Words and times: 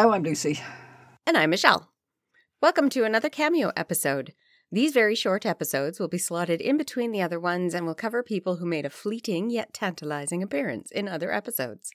Hello, 0.00 0.12
I'm 0.12 0.22
Lucy. 0.22 0.60
And 1.26 1.36
I'm 1.36 1.50
Michelle. 1.50 1.90
Welcome 2.62 2.88
to 2.90 3.02
another 3.02 3.28
cameo 3.28 3.72
episode. 3.74 4.32
These 4.70 4.92
very 4.92 5.16
short 5.16 5.44
episodes 5.44 5.98
will 5.98 6.06
be 6.06 6.18
slotted 6.18 6.60
in 6.60 6.76
between 6.76 7.10
the 7.10 7.20
other 7.20 7.40
ones 7.40 7.74
and 7.74 7.84
will 7.84 7.96
cover 7.96 8.22
people 8.22 8.58
who 8.58 8.64
made 8.64 8.86
a 8.86 8.90
fleeting 8.90 9.50
yet 9.50 9.74
tantalizing 9.74 10.40
appearance 10.40 10.92
in 10.92 11.08
other 11.08 11.32
episodes. 11.32 11.90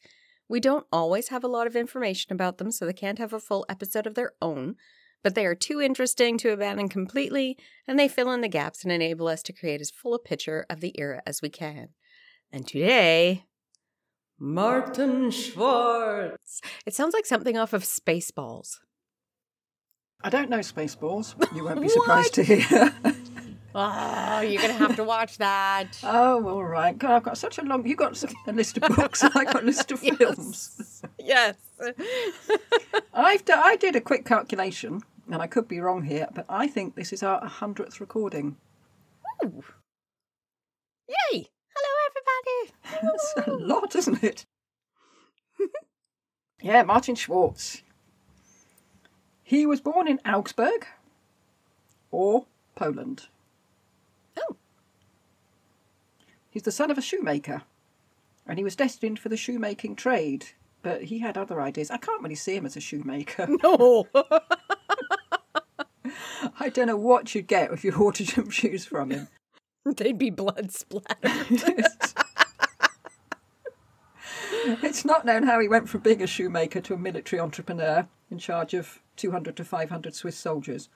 We 0.49 0.59
don't 0.59 0.85
always 0.91 1.29
have 1.29 1.45
a 1.45 1.47
lot 1.47 1.65
of 1.65 1.77
information 1.77 2.33
about 2.33 2.57
them, 2.57 2.71
so 2.71 2.85
they 2.85 2.91
can't 2.91 3.19
have 3.19 3.31
a 3.31 3.39
full 3.39 3.65
episode 3.69 4.05
of 4.05 4.15
their 4.15 4.33
own, 4.41 4.75
but 5.23 5.33
they 5.33 5.45
are 5.45 5.55
too 5.55 5.79
interesting 5.79 6.37
to 6.39 6.51
abandon 6.51 6.89
completely, 6.89 7.57
and 7.87 7.97
they 7.97 8.09
fill 8.09 8.33
in 8.33 8.41
the 8.41 8.49
gaps 8.49 8.83
and 8.83 8.91
enable 8.91 9.29
us 9.29 9.41
to 9.43 9.53
create 9.53 9.79
as 9.79 9.91
full 9.91 10.13
a 10.13 10.19
picture 10.19 10.65
of 10.69 10.81
the 10.81 10.93
era 10.99 11.21
as 11.25 11.41
we 11.41 11.47
can. 11.47 11.87
And 12.51 12.67
today, 12.67 13.45
Martin 14.43 15.31
Schwartz. 15.31 16.59
It 16.85 16.93
sounds 16.93 17.13
like 17.13 17.25
something 17.25 17.57
off 17.57 17.71
of 17.71 17.83
Spaceballs. 17.83 18.79
I 20.21 20.29
don't 20.29 20.49
know 20.49 20.59
Spaceballs. 20.59 21.33
But 21.37 21.55
you 21.55 21.63
won't 21.63 21.79
be 21.79 21.87
surprised 21.99 22.33
to 22.35 22.43
hear. 22.43 22.93
Oh, 23.75 24.41
you're 24.41 24.61
going 24.61 24.71
to 24.71 24.77
have 24.77 24.97
to 24.97 25.03
watch 25.03 25.39
that. 25.39 25.97
oh, 26.03 26.47
all 26.47 26.63
right. 26.63 26.95
God, 26.95 27.09
I've 27.09 27.23
got 27.23 27.39
such 27.39 27.57
a 27.57 27.63
long. 27.63 27.87
You 27.87 27.95
got 27.95 28.21
a 28.45 28.51
list 28.51 28.77
of 28.77 28.95
books. 28.95 29.23
I 29.23 29.45
got 29.45 29.63
a 29.63 29.65
list 29.65 29.91
of 29.91 29.99
films. 29.99 31.01
yes. 31.17 31.55
I've 33.11 33.43
d- 33.43 33.53
I 33.53 33.75
did 33.77 33.95
a 33.95 33.99
quick 34.01 34.25
calculation, 34.25 35.01
and 35.31 35.41
I 35.41 35.47
could 35.47 35.67
be 35.67 35.79
wrong 35.79 36.03
here, 36.03 36.27
but 36.35 36.45
I 36.47 36.67
think 36.67 36.93
this 36.93 37.11
is 37.11 37.23
our 37.23 37.43
hundredth 37.43 37.99
recording. 37.99 38.57
Ooh. 39.43 39.63
Yay! 41.31 41.47
Hello, 41.75 41.93
everybody. 42.07 43.09
That's 43.37 43.47
a 43.47 43.51
lot, 43.51 43.95
isn't 43.95 44.23
it? 44.23 44.45
yeah, 46.61 46.83
Martin 46.83 47.15
Schwartz. 47.15 47.81
He 49.43 49.65
was 49.65 49.81
born 49.81 50.07
in 50.07 50.19
Augsburg 50.25 50.87
or 52.11 52.45
Poland. 52.75 53.27
Oh. 54.37 54.55
He's 56.49 56.63
the 56.63 56.71
son 56.71 56.91
of 56.91 56.97
a 56.97 57.01
shoemaker, 57.01 57.63
and 58.47 58.57
he 58.57 58.63
was 58.63 58.75
destined 58.75 59.19
for 59.19 59.29
the 59.29 59.37
shoemaking 59.37 59.95
trade, 59.95 60.47
but 60.81 61.03
he 61.03 61.19
had 61.19 61.37
other 61.37 61.61
ideas. 61.61 61.91
I 61.91 61.97
can't 61.97 62.21
really 62.21 62.35
see 62.35 62.55
him 62.55 62.65
as 62.65 62.77
a 62.77 62.81
shoemaker. 62.81 63.47
No. 63.63 64.07
I 66.59 66.69
don't 66.69 66.87
know 66.87 66.97
what 66.97 67.33
you'd 67.33 67.47
get 67.47 67.71
if 67.71 67.83
you 67.83 67.93
ordered 67.93 68.27
some 68.27 68.49
shoes 68.49 68.85
from 68.85 69.09
him. 69.11 69.27
They'd 69.97 70.17
be 70.17 70.29
blood 70.29 70.71
splattered. 70.71 71.85
it's 74.81 75.03
not 75.05 75.25
known 75.25 75.43
how 75.43 75.59
he 75.59 75.67
went 75.67 75.89
from 75.89 76.01
being 76.01 76.21
a 76.21 76.27
shoemaker 76.27 76.81
to 76.81 76.93
a 76.93 76.97
military 76.97 77.39
entrepreneur 77.39 78.07
in 78.31 78.37
charge 78.37 78.73
of 78.73 78.99
200 79.17 79.55
to 79.57 79.63
500 79.65 80.15
Swiss 80.15 80.37
soldiers. 80.37 80.89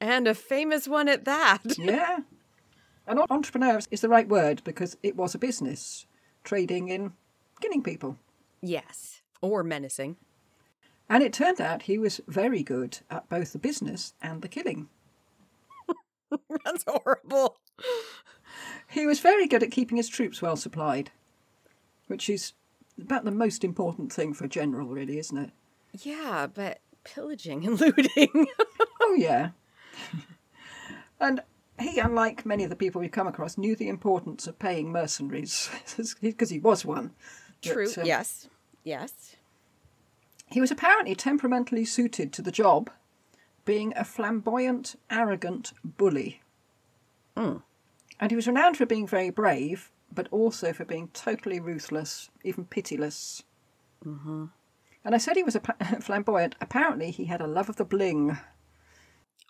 and 0.00 0.26
a 0.26 0.34
famous 0.34 0.88
one 0.88 1.08
at 1.08 1.24
that. 1.24 1.62
Yeah. 1.78 2.18
And 3.06 3.18
en- 3.18 3.26
entrepreneur 3.30 3.80
is 3.90 4.00
the 4.02 4.08
right 4.08 4.28
word 4.28 4.62
because 4.64 4.96
it 5.02 5.16
was 5.16 5.34
a 5.34 5.38
business, 5.38 6.06
trading 6.44 6.88
in 6.88 7.12
killing 7.60 7.82
people. 7.82 8.16
Yes. 8.62 9.22
Or 9.42 9.62
menacing. 9.62 10.16
And 11.08 11.22
it 11.24 11.32
turned 11.32 11.60
out 11.60 11.82
he 11.82 11.98
was 11.98 12.20
very 12.28 12.62
good 12.62 12.98
at 13.10 13.28
both 13.28 13.52
the 13.52 13.58
business 13.58 14.14
and 14.22 14.42
the 14.42 14.48
killing. 14.48 14.88
That's 16.64 16.84
horrible. 16.86 17.58
He 18.88 19.06
was 19.06 19.20
very 19.20 19.46
good 19.46 19.62
at 19.62 19.70
keeping 19.70 19.96
his 19.96 20.08
troops 20.08 20.42
well 20.42 20.56
supplied, 20.56 21.10
which 22.08 22.28
is 22.28 22.52
about 23.00 23.24
the 23.24 23.30
most 23.30 23.64
important 23.64 24.12
thing 24.12 24.34
for 24.34 24.44
a 24.44 24.48
general, 24.48 24.88
really, 24.88 25.18
isn't 25.18 25.38
it? 25.38 25.50
Yeah, 26.02 26.46
but 26.52 26.80
pillaging 27.04 27.66
and 27.66 27.80
looting. 27.80 28.46
Oh, 29.00 29.14
yeah. 29.16 29.50
and 31.20 31.40
he, 31.78 31.98
unlike 31.98 32.44
many 32.44 32.64
of 32.64 32.70
the 32.70 32.76
people 32.76 33.00
we've 33.00 33.10
come 33.10 33.26
across, 33.26 33.56
knew 33.56 33.74
the 33.74 33.88
importance 33.88 34.46
of 34.46 34.58
paying 34.58 34.92
mercenaries 34.92 35.70
because 36.20 36.50
he 36.50 36.58
was 36.58 36.84
one. 36.84 37.12
But, 37.62 37.72
True. 37.72 37.88
um, 37.96 38.04
yes. 38.04 38.48
Yes. 38.84 39.36
He 40.46 40.60
was 40.60 40.70
apparently 40.70 41.14
temperamentally 41.14 41.84
suited 41.84 42.32
to 42.32 42.42
the 42.42 42.50
job, 42.50 42.90
being 43.70 43.92
a 43.94 44.04
flamboyant, 44.04 44.96
arrogant 45.12 45.72
bully. 45.84 46.42
Mm. 47.36 47.62
And 48.18 48.32
he 48.32 48.34
was 48.34 48.48
renowned 48.48 48.76
for 48.76 48.84
being 48.84 49.06
very 49.06 49.30
brave, 49.30 49.92
but 50.12 50.26
also 50.32 50.72
for 50.72 50.84
being 50.84 51.06
totally 51.14 51.60
ruthless, 51.60 52.30
even 52.42 52.64
pitiless. 52.64 53.44
Mm-hmm. 54.04 54.46
And 55.04 55.14
I 55.14 55.18
said 55.18 55.36
he 55.36 55.44
was 55.44 55.54
a 55.54 55.60
flamboyant. 56.00 56.56
Apparently, 56.60 57.12
he 57.12 57.26
had 57.26 57.40
a 57.40 57.46
love 57.46 57.68
of 57.68 57.76
the 57.76 57.84
bling. 57.84 58.38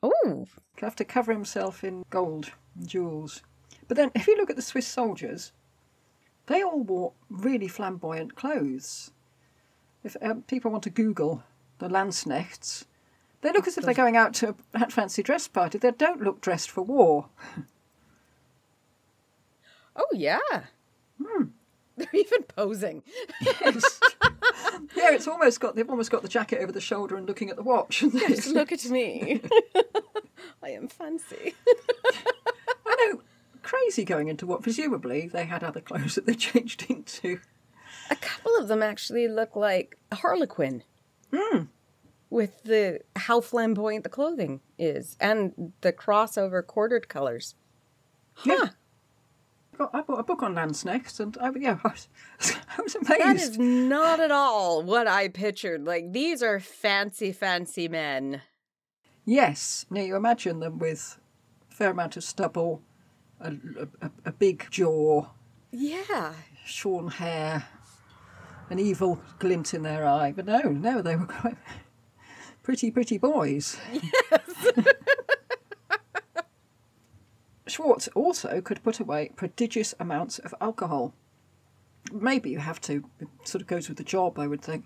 Oh. 0.03 0.47
Love 0.83 0.97
to 0.97 1.05
cover 1.07 1.33
himself 1.33 1.83
in 1.83 2.05
gold 2.11 2.53
and 2.77 2.87
jewels. 2.87 3.43
But 3.89 3.97
then, 3.97 4.11
if 4.15 4.27
you 4.27 4.37
look 4.37 4.51
at 4.51 4.57
the 4.57 4.61
Swiss 4.61 4.87
soldiers, 4.87 5.53
they 6.45 6.63
all 6.63 6.83
wore 6.83 7.15
really 7.31 7.69
flamboyant 7.69 8.35
clothes. 8.35 9.13
If 10.05 10.15
um, 10.21 10.43
people 10.43 10.71
want 10.71 10.83
to 10.83 10.91
Google 10.91 11.43
the 11.79 11.89
Landsknechts, 11.89 12.85
they 13.43 13.53
look 13.53 13.67
as 13.67 13.79
if 13.79 13.85
they're 13.85 13.95
going 13.95 14.17
out 14.17 14.35
to 14.35 14.55
a 14.75 14.91
fancy 14.91 15.23
dress 15.23 15.49
party. 15.49 15.79
They 15.79 15.91
don't 15.93 16.23
look 16.23 16.41
dressed 16.41 16.71
for 16.71 16.83
war. 16.83 17.29
Oh, 19.97 20.09
yeah. 20.13 20.39
Hmm. 21.23 21.45
They're 21.97 22.09
even 22.15 22.45
posing. 22.45 23.03
Yes. 23.43 24.01
yeah, 24.97 25.11
it's 25.11 25.29
almost 25.29 25.61
got 25.61 25.77
they've 25.77 25.91
almost 25.91 26.11
got 26.11 26.23
the 26.23 26.29
jacket 26.29 26.63
over 26.63 26.73
the 26.73 26.81
shoulder 26.81 27.15
and 27.17 27.27
looking 27.27 27.51
at 27.51 27.57
the 27.57 27.63
watch. 27.63 28.01
Just 28.01 28.49
look 28.49 28.73
at 28.73 28.87
me. 28.87 29.43
I 30.63 30.71
am 30.71 30.89
fancy. 30.89 31.55
I 32.87 33.07
know, 33.13 33.21
crazy 33.63 34.05
going 34.07 34.29
into 34.29 34.47
what 34.47 34.63
presumably 34.63 35.29
they 35.29 35.45
had 35.45 35.63
other 35.63 35.83
clothes 35.83 36.15
that 36.15 36.25
they 36.25 36.35
changed 36.35 36.87
into. 36.89 37.41
A 38.11 38.17
couple 38.17 38.57
of 38.57 38.69
them 38.69 38.83
actually 38.83 39.29
look 39.29 39.55
like 39.55 39.99
Harlequin. 40.11 40.83
Hmm. 41.35 41.65
With 42.31 42.63
the 42.63 43.01
how 43.17 43.41
flamboyant 43.41 44.05
the 44.05 44.09
clothing 44.11 44.61
is 44.79 45.17
and 45.21 45.73
the 45.81 45.93
crossover 45.93 46.65
quartered 46.65 47.09
colors. 47.09 47.57
Yeah. 48.45 48.69
I 49.93 50.03
bought 50.03 50.21
a 50.21 50.23
book 50.23 50.43
on 50.43 50.55
Landsknechts 50.55 51.19
and 51.21 51.37
I, 51.41 51.51
yeah, 51.59 51.79
I 51.85 51.89
was, 51.89 52.09
I 52.79 52.83
was 52.83 52.95
amazed. 52.95 53.09
That 53.21 53.37
is 53.37 53.59
not 53.59 54.21
at 54.21 54.31
all 54.31 54.83
what 54.83 55.07
I 55.09 55.29
pictured. 55.29 55.85
Like 55.85 56.13
these 56.13 56.43
are 56.43 56.61
fancy, 56.61 57.33
fancy 57.33 57.89
men. 57.89 58.43
Yes. 59.25 59.87
Now 59.91 60.03
you 60.03 60.17
imagine 60.17 60.61
them 60.61 60.79
with 60.79 61.19
a 61.71 61.75
fair 61.75 61.91
amount 61.91 62.17
of 62.17 62.25
stubble, 62.25 62.83
a, 63.41 63.55
a, 64.03 64.11
a 64.27 64.33
big 64.33 64.67
jaw, 64.71 65.27
Yeah. 65.73 66.33
shorn 66.65 67.09
hair, 67.09 67.65
an 68.69 68.79
evil 68.79 69.21
glint 69.39 69.73
in 69.75 69.83
their 69.83 70.07
eye. 70.07 70.33
But 70.37 70.47
no, 70.47 70.61
no, 70.61 71.01
they 71.03 71.17
were 71.17 71.27
quite 71.27 71.57
pretty, 72.71 72.89
pretty 72.93 73.19
boys. 73.19 73.77
Yes. 73.93 74.69
Schwartz 77.67 78.07
also 78.15 78.61
could 78.61 78.81
put 78.85 79.01
away 79.01 79.33
prodigious 79.35 79.93
amounts 79.99 80.39
of 80.39 80.55
alcohol. 80.61 81.13
Maybe 82.13 82.51
you 82.51 82.61
have 82.61 82.81
to. 82.83 83.03
It 83.19 83.27
sort 83.43 83.61
of 83.61 83.67
goes 83.67 83.89
with 83.89 83.99
the 83.99 84.05
job, 84.05 84.39
I 84.39 84.47
would 84.47 84.63
think. 84.63 84.85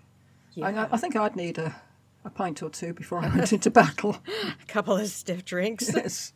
I, 0.59 0.87
I 0.91 0.97
think 0.97 1.15
I'd 1.15 1.35
need 1.35 1.59
a, 1.59 1.75
a 2.23 2.31
pint 2.31 2.63
or 2.63 2.71
two 2.71 2.91
before 2.91 3.19
I 3.19 3.29
went 3.29 3.53
into 3.53 3.69
battle. 3.69 4.17
A 4.63 4.65
couple 4.65 4.97
of 4.97 5.07
stiff 5.07 5.45
drinks. 5.45 5.93
Yes. 5.95 6.33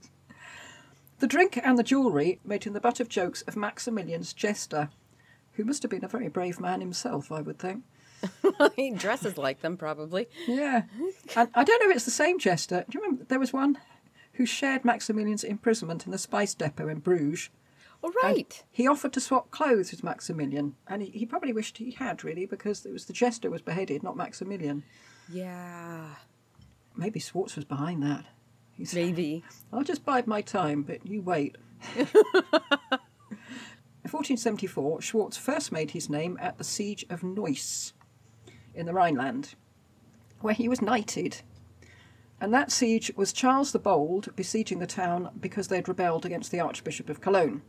The 1.17 1.25
drink 1.25 1.59
and 1.63 1.79
the 1.79 1.83
jewellery 1.83 2.39
made 2.45 2.63
him 2.65 2.73
the 2.73 2.79
butt 2.79 2.99
of 2.99 3.09
jokes 3.09 3.41
of 3.41 3.55
Maximilian's 3.55 4.33
jester, 4.33 4.89
who 5.53 5.65
must 5.65 5.81
have 5.81 5.89
been 5.89 6.05
a 6.05 6.07
very 6.07 6.27
brave 6.27 6.59
man 6.59 6.79
himself, 6.79 7.31
I 7.31 7.41
would 7.41 7.57
think. 7.57 7.83
he 8.75 8.91
dresses 8.91 9.37
like 9.37 9.61
them, 9.61 9.77
probably. 9.77 10.27
Yeah. 10.47 10.83
and 11.35 11.49
I 11.53 11.63
don't 11.63 11.83
know 11.83 11.89
if 11.89 11.95
it's 11.95 12.05
the 12.05 12.11
same 12.11 12.39
jester. 12.39 12.85
Do 12.89 12.97
you 12.97 13.03
remember 13.03 13.25
there 13.25 13.39
was 13.39 13.53
one 13.53 13.77
who 14.33 14.45
shared 14.45 14.85
Maximilian's 14.85 15.43
imprisonment 15.43 16.05
in 16.05 16.11
the 16.11 16.17
spice 16.17 16.53
depot 16.53 16.87
in 16.87 16.99
Bruges? 16.99 17.49
All 18.01 18.11
and. 18.23 18.63
He 18.71 18.87
offered 18.87 19.11
to 19.13 19.19
swap 19.19 19.51
clothes 19.51 19.91
with 19.91 20.03
Maximilian, 20.03 20.75
and 20.87 21.01
he, 21.01 21.09
he 21.09 21.25
probably 21.25 21.51
wished 21.51 21.77
he 21.77 21.91
had, 21.91 22.23
really, 22.23 22.45
because 22.45 22.85
it 22.85 22.93
was 22.93 23.05
the 23.05 23.13
jester 23.13 23.49
was 23.49 23.61
beheaded, 23.61 24.03
not 24.03 24.15
Maximilian. 24.15 24.83
Yeah. 25.29 26.15
Maybe 26.95 27.19
Schwartz 27.19 27.55
was 27.55 27.65
behind 27.65 28.01
that. 28.03 28.25
He 28.73 28.85
said, 28.85 29.05
Maybe. 29.05 29.43
I'll 29.73 29.83
just 29.83 30.05
bide 30.05 30.27
my 30.27 30.41
time, 30.41 30.83
but 30.83 31.05
you 31.05 31.21
wait. 31.21 31.57
In 31.97 32.07
1474, 34.11 35.01
Schwartz 35.01 35.37
first 35.37 35.71
made 35.71 35.91
his 35.91 36.09
name 36.09 36.37
at 36.41 36.57
the 36.57 36.63
siege 36.63 37.05
of 37.09 37.21
Neuss 37.21 37.93
in 38.73 38.85
the 38.85 38.93
Rhineland, 38.93 39.55
where 40.41 40.53
he 40.53 40.69
was 40.69 40.81
knighted. 40.81 41.41
And 42.41 42.53
that 42.53 42.71
siege 42.71 43.11
was 43.15 43.33
Charles 43.33 43.71
the 43.71 43.79
Bold 43.79 44.29
besieging 44.35 44.79
the 44.79 44.87
town 44.87 45.29
because 45.39 45.67
they'd 45.67 45.87
rebelled 45.87 46.25
against 46.25 46.51
the 46.51 46.59
Archbishop 46.59 47.09
of 47.09 47.21
Cologne. 47.21 47.61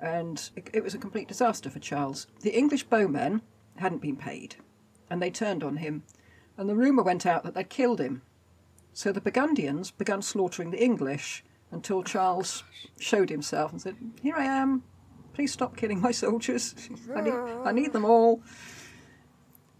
And 0.00 0.50
it, 0.72 0.82
was 0.82 0.94
a 0.94 0.98
complete 0.98 1.28
disaster 1.28 1.70
for 1.70 1.78
Charles. 1.78 2.26
The 2.40 2.56
English 2.56 2.84
bowmen 2.84 3.42
hadn't 3.76 4.02
been 4.02 4.16
paid, 4.16 4.56
and 5.10 5.22
they 5.22 5.30
turned 5.30 5.62
on 5.62 5.78
him. 5.78 6.04
and 6.58 6.68
the 6.68 6.74
rumour 6.74 7.02
went 7.02 7.26
out 7.26 7.44
that 7.44 7.54
they'd 7.54 7.68
killed 7.68 8.00
him. 8.00 8.22
So 8.92 9.12
the 9.12 9.20
Burgundians 9.20 9.90
began 9.90 10.22
slaughtering 10.22 10.70
the 10.70 10.82
English 10.82 11.44
until 11.70 12.02
Charles 12.02 12.64
showed 12.98 13.28
himself 13.28 13.72
and 13.72 13.80
said, 13.80 13.96
Here 14.22 14.36
I 14.36 14.44
am, 14.44 14.82
please 15.34 15.52
stop 15.52 15.76
killing 15.76 16.00
my 16.00 16.12
soldiers. 16.12 16.74
I 17.14 17.20
need, 17.20 17.34
I 17.64 17.72
need 17.72 17.92
them 17.92 18.06
all. 18.06 18.42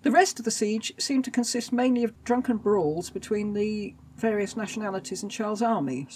The 0.07 0.13
rest 0.13 0.39
of 0.39 0.45
the 0.45 0.53
siege 0.53 0.93
seemed 0.99 1.25
to 1.25 1.33
consist 1.33 1.73
mainly 1.73 2.05
of 2.05 2.23
drunken 2.23 2.59
brawls 2.59 3.11
between 3.11 3.55
the 3.55 3.97
various 4.15 4.57
nationalities 4.57 5.25
in 5.25 5.29
Charles' 5.29 5.63
army. 5.63 6.07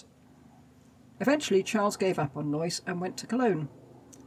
Eventually, 1.18 1.64
Charles 1.64 1.96
gave 1.96 2.16
up 2.16 2.36
on 2.36 2.52
Neuss 2.52 2.82
and 2.86 3.00
went 3.00 3.16
to 3.16 3.26
Cologne. 3.26 3.68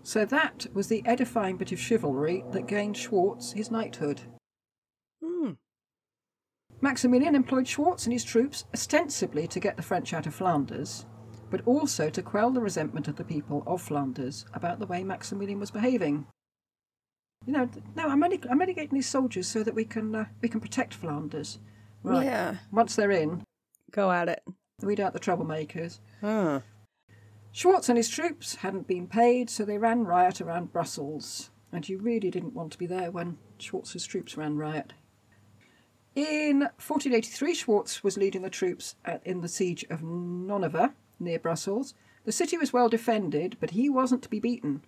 So 0.03 0.25
that 0.25 0.67
was 0.73 0.89
the 0.89 1.01
edifying 1.05 1.55
bit 1.55 1.71
of 1.71 1.79
chivalry 1.79 2.43
that 2.51 2.67
gained 2.67 2.97
Schwartz 2.97 3.53
his 3.53 3.71
knighthood. 3.71 4.23
Hmm. 5.23 5.51
Maximilian 6.81 7.33
employed 7.33 7.65
Schwartz 7.65 8.05
and 8.05 8.11
his 8.11 8.25
troops 8.25 8.65
ostensibly 8.73 9.47
to 9.47 9.61
get 9.61 9.77
the 9.77 9.81
French 9.81 10.13
out 10.13 10.27
of 10.27 10.35
Flanders, 10.35 11.05
but 11.49 11.65
also 11.65 12.09
to 12.09 12.21
quell 12.21 12.51
the 12.51 12.59
resentment 12.59 13.07
of 13.07 13.15
the 13.15 13.23
people 13.23 13.63
of 13.65 13.81
Flanders 13.81 14.43
about 14.53 14.79
the 14.79 14.87
way 14.87 15.05
Maximilian 15.05 15.61
was 15.61 15.71
behaving. 15.71 16.27
You 17.45 17.53
know, 17.53 17.69
no, 17.95 18.07
I'm 18.07 18.23
only 18.23 18.39
I'm 18.49 18.61
only 18.61 18.73
getting 18.73 18.93
these 18.95 19.09
soldiers 19.09 19.47
so 19.47 19.63
that 19.63 19.75
we 19.75 19.85
can 19.85 20.15
uh, 20.15 20.25
we 20.41 20.49
can 20.49 20.59
protect 20.61 20.93
Flanders. 20.93 21.59
Right. 22.03 22.25
Yeah. 22.25 22.55
Once 22.71 22.95
they're 22.95 23.11
in, 23.11 23.43
Go 23.91 24.11
at 24.11 24.29
it. 24.29 24.43
weed 24.81 24.99
out 24.99 25.13
the 25.13 25.19
troublemakers. 25.19 25.99
Huh. 26.21 26.61
Schwartz 27.51 27.87
and 27.87 27.97
his 27.97 28.09
troops 28.09 28.55
hadn't 28.55 28.87
been 28.87 29.07
paid, 29.07 29.49
so 29.49 29.63
they 29.63 29.77
ran 29.77 30.05
riot 30.05 30.41
around 30.41 30.73
Brussels. 30.73 31.51
And 31.71 31.87
you 31.87 31.97
really 31.99 32.29
didn't 32.31 32.53
want 32.53 32.71
to 32.73 32.77
be 32.77 32.87
there 32.87 33.11
when 33.11 33.37
Schwartz's 33.59 34.05
troops 34.05 34.35
ran 34.37 34.57
riot. 34.57 34.93
In 36.15 36.59
1483, 36.61 37.55
Schwartz 37.55 38.03
was 38.03 38.17
leading 38.17 38.41
the 38.43 38.49
troops 38.49 38.95
at, 39.05 39.25
in 39.25 39.41
the 39.41 39.47
siege 39.47 39.83
of 39.89 40.01
Nonnever, 40.01 40.93
near 41.19 41.39
Brussels. 41.39 41.93
The 42.25 42.31
city 42.31 42.57
was 42.57 42.71
well 42.73 42.89
defended, 42.89 43.57
but 43.59 43.71
he 43.71 43.89
wasn't 43.89 44.21
to 44.23 44.29
be 44.29 44.39
beaten. 44.39 44.83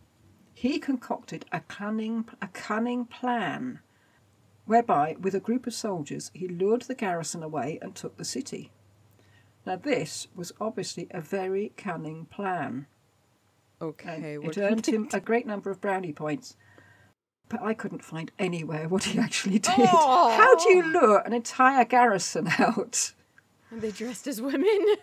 He 0.58 0.80
concocted 0.80 1.46
a 1.52 1.60
cunning, 1.60 2.30
a 2.42 2.48
cunning 2.48 3.06
plan 3.06 3.80
whereby, 4.66 5.18
with 5.20 5.36
a 5.36 5.40
group 5.42 5.68
of 5.68 5.74
soldiers, 5.74 6.32
he 6.34 6.48
lured 6.48 6.84
the 6.84 6.96
garrison 6.96 7.44
away 7.44 7.78
and 7.82 7.94
took 7.94 8.16
the 8.18 8.24
city. 8.26 8.72
Now, 9.66 9.76
this 9.76 10.28
was 10.34 10.54
obviously 10.60 11.08
a 11.12 11.20
very 11.20 11.74
cunning 11.76 12.26
plan. 12.26 12.88
and 13.82 13.90
Okay. 13.90 14.38
it 14.42 14.58
earned 14.58 14.86
him 14.88 15.10
a 15.12 15.20
great 15.20 15.46
number 15.46 15.70
of 15.70 15.82
brownie 15.82 16.14
points. 16.14 16.56
But 17.50 17.62
I 17.62 17.74
couldn't 17.74 18.04
find 18.06 18.32
anywhere 18.40 18.88
what 18.88 19.04
he 19.04 19.20
actually 19.20 19.60
did. 19.60 19.74
Oh. 19.78 20.36
How 20.38 20.56
do 20.56 20.70
you 20.74 20.84
lure 20.84 21.20
an 21.20 21.34
entire 21.34 21.84
garrison 21.84 22.48
out? 22.60 23.12
Are 23.72 23.78
they 23.78 23.92
dressed 23.92 24.26
as 24.26 24.42
women? 24.42 24.66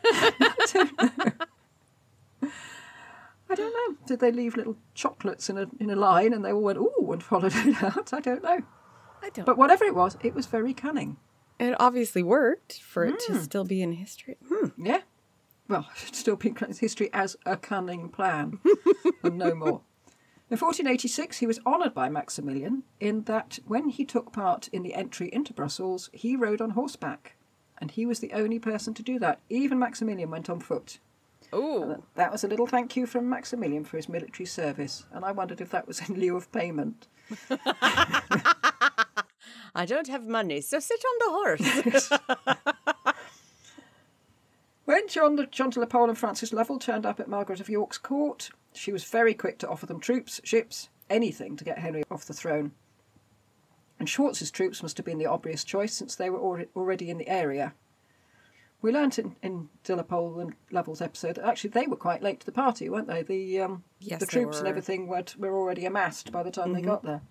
I 3.52 3.54
don't 3.54 3.72
know. 3.72 3.96
Did 4.06 4.20
they 4.20 4.32
leave 4.32 4.56
little 4.56 4.76
chocolates 4.94 5.50
in 5.50 5.58
a 5.58 5.66
in 5.78 5.90
a 5.90 5.96
line 5.96 6.32
and 6.32 6.44
they 6.44 6.52
all 6.52 6.62
went 6.62 6.78
ooh 6.78 7.12
and 7.12 7.22
followed 7.30 7.52
it 7.54 7.82
out? 7.82 8.12
I 8.12 8.20
don't 8.20 8.42
know. 8.42 8.60
I 9.22 9.30
don't. 9.30 9.44
But 9.44 9.58
whatever 9.58 9.84
it 9.84 9.94
was, 9.94 10.16
it 10.22 10.34
was 10.34 10.46
very 10.46 10.74
cunning. 10.74 11.16
it 11.60 11.76
obviously 11.78 12.22
worked 12.22 12.80
for 12.80 13.04
it 13.04 13.20
to 13.26 13.40
still 13.42 13.64
be 13.64 13.82
in 13.82 13.92
history. 13.92 14.36
Hmm. 14.48 14.68
Yeah. 14.82 15.02
Well, 15.68 15.88
still 15.94 16.36
been 16.36 16.56
in 16.60 16.74
history 16.74 17.08
as 17.12 17.36
a 17.46 17.56
cunning 17.56 18.08
plan, 18.08 18.58
and 19.22 19.38
no 19.38 19.54
more. 19.54 19.82
In 20.50 20.58
1486, 20.58 21.38
he 21.38 21.46
was 21.46 21.60
honoured 21.64 21.94
by 21.94 22.10
Maximilian 22.10 22.82
in 23.00 23.22
that 23.24 23.58
when 23.66 23.88
he 23.88 24.04
took 24.04 24.32
part 24.32 24.68
in 24.68 24.82
the 24.82 24.92
entry 24.92 25.30
into 25.32 25.54
Brussels, 25.54 26.10
he 26.12 26.36
rode 26.36 26.60
on 26.60 26.70
horseback. 26.70 27.36
And 27.78 27.90
he 27.90 28.04
was 28.04 28.20
the 28.20 28.32
only 28.32 28.58
person 28.58 28.92
to 28.94 29.02
do 29.02 29.18
that. 29.20 29.40
Even 29.48 29.78
Maximilian 29.78 30.30
went 30.30 30.50
on 30.50 30.60
foot. 30.60 30.98
Oh. 31.52 32.02
That 32.14 32.32
was 32.32 32.44
a 32.44 32.48
little 32.48 32.66
thank 32.66 32.96
you 32.96 33.06
from 33.06 33.28
Maximilian 33.28 33.84
for 33.84 33.96
his 33.96 34.08
military 34.08 34.46
service. 34.46 35.04
And 35.12 35.24
I 35.24 35.32
wondered 35.32 35.60
if 35.60 35.70
that 35.70 35.86
was 35.86 36.08
in 36.08 36.18
lieu 36.18 36.36
of 36.36 36.50
payment. 36.52 37.08
I 39.74 39.86
don't 39.86 40.08
have 40.08 40.26
money, 40.26 40.60
so 40.60 40.80
sit 40.80 41.02
on 41.04 41.18
the 41.18 41.30
horse. 41.30 42.12
When 44.84 45.06
John, 45.06 45.36
the, 45.36 45.46
John 45.46 45.70
de 45.70 45.78
la 45.78 45.86
Pole 45.86 46.08
and 46.08 46.18
Francis 46.18 46.52
Lovell 46.52 46.78
turned 46.78 47.06
up 47.06 47.20
at 47.20 47.28
Margaret 47.28 47.60
of 47.60 47.68
York's 47.68 47.98
court, 47.98 48.50
she 48.74 48.92
was 48.92 49.04
very 49.04 49.32
quick 49.32 49.58
to 49.60 49.68
offer 49.68 49.86
them 49.86 50.00
troops, 50.00 50.40
ships, 50.42 50.88
anything 51.08 51.56
to 51.56 51.64
get 51.64 51.78
Henry 51.78 52.02
off 52.10 52.24
the 52.24 52.34
throne. 52.34 52.72
And 54.00 54.08
Schwartz's 54.08 54.50
troops 54.50 54.82
must 54.82 54.96
have 54.96 55.06
been 55.06 55.18
the 55.18 55.26
obvious 55.26 55.62
choice 55.62 55.94
since 55.94 56.16
they 56.16 56.28
were 56.28 56.40
already 56.74 57.10
in 57.10 57.18
the 57.18 57.28
area. 57.28 57.74
We 58.82 58.90
learnt 58.92 59.18
in, 59.18 59.36
in 59.42 59.68
de 59.84 59.94
la 59.94 60.02
Pole 60.02 60.40
and 60.40 60.54
Lovell's 60.72 61.00
episode 61.00 61.36
that 61.36 61.46
actually 61.46 61.70
they 61.70 61.86
were 61.86 61.96
quite 61.96 62.22
late 62.22 62.40
to 62.40 62.46
the 62.46 62.52
party, 62.52 62.88
weren't 62.88 63.06
they? 63.06 63.22
The 63.22 63.60
um, 63.60 63.84
Yes, 64.00 64.18
the 64.18 64.26
troops 64.26 64.58
and 64.58 64.66
everything 64.66 65.06
were, 65.06 65.24
were 65.38 65.56
already 65.56 65.86
amassed 65.86 66.32
by 66.32 66.42
the 66.42 66.50
time 66.50 66.72
they 66.72 66.82
got 66.82 67.04
there. 67.04 67.22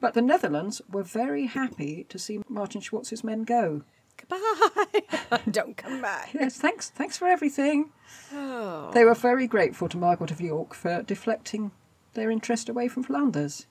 But 0.00 0.14
the 0.14 0.22
Netherlands 0.22 0.80
were 0.90 1.02
very 1.02 1.46
happy 1.46 2.06
to 2.08 2.18
see 2.18 2.40
Martin 2.48 2.80
Schwartz's 2.80 3.24
men 3.24 3.42
go. 3.42 3.82
Goodbye. 4.16 5.40
don't 5.50 5.76
come 5.76 6.00
back. 6.00 6.30
Yes, 6.34 6.56
thanks, 6.56 6.90
thanks 6.90 7.16
for 7.16 7.26
everything. 7.26 7.90
Oh. 8.32 8.90
They 8.92 9.04
were 9.04 9.14
very 9.14 9.46
grateful 9.46 9.88
to 9.88 9.96
Margaret 9.96 10.30
of 10.30 10.40
York 10.40 10.74
for 10.74 11.02
deflecting 11.02 11.72
their 12.14 12.30
interest 12.30 12.68
away 12.68 12.88
from 12.88 13.02
Flanders. 13.02 13.66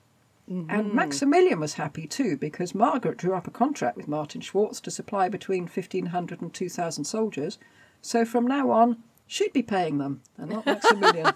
And 0.48 0.68
mm-hmm. 0.68 0.96
Maximilian 0.96 1.60
was 1.60 1.74
happy 1.74 2.06
too 2.06 2.36
because 2.36 2.74
Margaret 2.74 3.16
drew 3.16 3.34
up 3.34 3.46
a 3.46 3.50
contract 3.50 3.96
with 3.96 4.08
Martin 4.08 4.40
Schwartz 4.40 4.80
to 4.80 4.90
supply 4.90 5.28
between 5.28 5.64
1,500 5.64 6.42
and 6.42 6.52
2,000 6.52 7.04
soldiers. 7.04 7.58
So 8.00 8.24
from 8.24 8.46
now 8.46 8.70
on, 8.70 8.98
she'd 9.26 9.52
be 9.52 9.62
paying 9.62 9.98
them 9.98 10.22
and 10.36 10.50
not 10.50 10.66
Maximilian. 10.66 11.32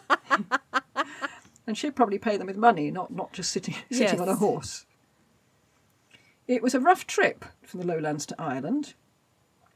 and 1.67 1.79
she'd 1.79 1.97
probably 1.97 2.19
pay 2.19 2.37
them 2.37 2.49
with 2.49 2.57
money, 2.57 2.91
not, 2.91 3.13
not 3.13 3.33
just 3.33 3.51
sitting, 3.51 3.77
sitting 3.91 4.21
on 4.21 4.29
a 4.29 4.37
horse. 4.37 4.87
It 6.49 6.63
was 6.63 6.75
a 6.75 6.81
rough 6.81 7.07
trip 7.07 7.45
from 7.63 7.81
the 7.81 7.87
lowlands 7.87 8.27
to 8.27 8.37
Ireland. 8.41 8.95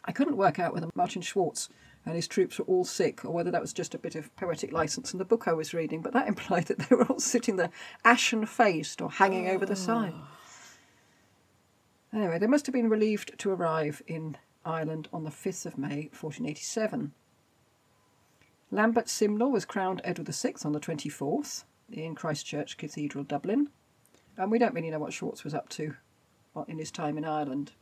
I 0.05 0.13
couldn't 0.13 0.37
work 0.37 0.59
out 0.59 0.75
whether 0.75 0.89
Martin 0.95 1.23
Schwartz 1.23 1.69
and 2.07 2.15
his 2.15 2.29
troops 2.29 2.59
were 2.59 2.65
all 2.65 2.85
sick 2.85 3.25
or 3.25 3.31
whether 3.31 3.51
that 3.51 3.61
was 3.61 3.73
just 3.73 3.95
a 3.95 3.99
bit 3.99 4.15
of 4.15 4.35
poetic 4.37 4.73
license 4.73 5.13
in 5.13 5.19
the 5.19 5.25
book 5.25 5.47
I 5.47 5.53
was 5.53 5.75
reading, 5.75 6.01
but 6.01 6.13
that 6.13 6.29
implied 6.35 6.67
that 6.67 6.79
they 6.79 6.97
were 6.97 7.07
all 7.07 7.21
sitting 7.21 7.57
there 7.57 7.71
ashen 8.05 8.47
faced 8.47 9.01
or 9.01 9.11
hanging 9.11 9.49
over 9.49 9.67
the 9.67 9.77
side. 9.77 10.15
Anyway, 12.13 12.39
they 12.39 12.47
must 12.47 12.67
have 12.67 12.73
been 12.73 12.91
relieved 12.91 13.39
to 13.39 13.51
arrive 13.51 14.03
in 14.07 14.37
Ireland 14.65 15.09
on 15.13 15.25
the 15.25 15.31
5th 15.31 15.67
of 15.67 15.79
May 15.79 16.09
1487. 16.11 17.13
Lambert 18.73 19.09
Simnel 19.09 19.51
was 19.51 19.65
crowned 19.65 20.01
Edward 20.05 20.29
VI 20.29 20.55
on 20.65 20.73
the 20.73 20.81
24th 20.81 21.65
in 21.93 22.15
Christchurch 22.15 22.77
Cathedral, 22.77 23.25
Dublin. 23.25 23.69
And 24.37 24.51
we 24.51 24.59
don't 24.59 24.75
really 24.75 24.91
know 24.91 24.99
what 24.99 25.13
Schwartz 25.13 25.45
was 25.45 25.55
up 25.55 25.69
to 25.71 25.95
in 26.67 26.79
his 26.79 26.91
time 26.91 27.19
in 27.19 27.25
Ireland. 27.25 27.73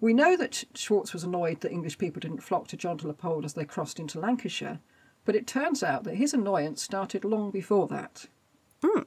We 0.00 0.14
know 0.14 0.36
that 0.36 0.64
Schwartz 0.74 1.12
was 1.12 1.24
annoyed 1.24 1.60
that 1.60 1.72
English 1.72 1.98
people 1.98 2.20
didn't 2.20 2.42
flock 2.42 2.68
to 2.68 2.76
John 2.76 2.96
de 2.98 3.06
la 3.06 3.14
Pole 3.14 3.44
as 3.44 3.54
they 3.54 3.64
crossed 3.64 3.98
into 3.98 4.20
Lancashire, 4.20 4.80
but 5.24 5.34
it 5.34 5.46
turns 5.46 5.82
out 5.82 6.04
that 6.04 6.16
his 6.16 6.32
annoyance 6.32 6.82
started 6.82 7.24
long 7.24 7.50
before 7.50 7.88
that. 7.88 8.26
Hmm. 8.82 9.02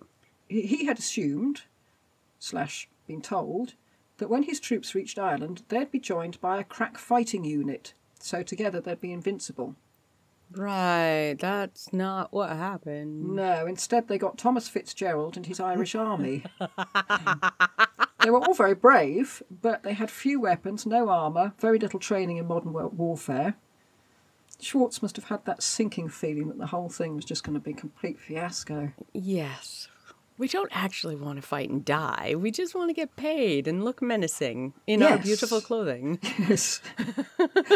He, 0.48 0.64
he 0.64 0.86
had 0.86 1.00
assumed, 1.00 1.64
slash 2.40 2.90
been 3.08 3.22
told, 3.22 3.76
that 4.18 4.30
when 4.30 4.44
his 4.44 4.60
troops 4.60 4.94
reached 4.94 5.18
Ireland, 5.18 5.64
they'd 5.70 5.92
be 5.92 6.00
joined 6.00 6.40
by 6.42 6.60
a 6.60 6.64
crack 6.64 6.98
fighting 6.98 7.46
unit, 7.46 7.94
so 8.20 8.44
together 8.44 8.82
they'd 8.82 9.02
be 9.02 9.14
invincible. 9.14 9.76
Right. 10.52 11.38
That's 11.40 11.94
not 11.94 12.34
what 12.34 12.50
happened. 12.50 13.36
No, 13.36 13.66
instead 13.66 14.08
they 14.08 14.18
got 14.18 14.38
Thomas 14.38 14.68
Fitzgerald 14.68 15.38
and 15.38 15.46
his 15.46 15.60
Irish 15.60 15.96
army. 15.96 16.44
they 18.24 18.30
were 18.30 18.40
all 18.40 18.54
very 18.54 18.76
brave, 18.76 19.42
but 19.50 19.84
they 19.84 19.94
had 19.94 20.10
few 20.12 20.40
weapons, 20.40 20.86
no 20.86 21.10
armour, 21.10 21.54
very 21.60 21.80
little 21.80 22.00
training 22.00 22.38
in 22.38 22.48
modern 22.48 22.74
warfare. 22.74 23.56
Schwartz 24.60 25.02
must 25.02 25.16
have 25.16 25.26
had 25.26 25.46
that 25.46 25.64
sinking 25.64 26.10
feeling 26.10 26.48
that 26.50 26.58
the 26.60 26.68
whole 26.68 26.90
thing 26.90 27.16
was 27.16 27.26
just 27.26 27.44
going 27.44 27.56
to 27.56 27.60
be 27.60 27.72
a 27.72 27.76
complete 27.76 28.20
fiasco. 28.20 28.92
Yes. 29.12 29.88
We 30.38 30.48
don't 30.48 30.72
actually 30.76 31.16
want 31.16 31.38
to 31.40 31.42
fight 31.42 31.70
and 31.70 31.84
die. 31.84 32.36
We 32.38 32.52
just 32.52 32.74
want 32.76 32.90
to 32.90 32.94
get 32.94 33.16
paid 33.16 33.68
and 33.68 33.84
look 33.84 34.02
menacing 34.02 34.74
in 34.88 35.04
our 35.04 35.18
beautiful 35.18 35.62
clothing. 35.62 36.20
Yes. 36.50 36.82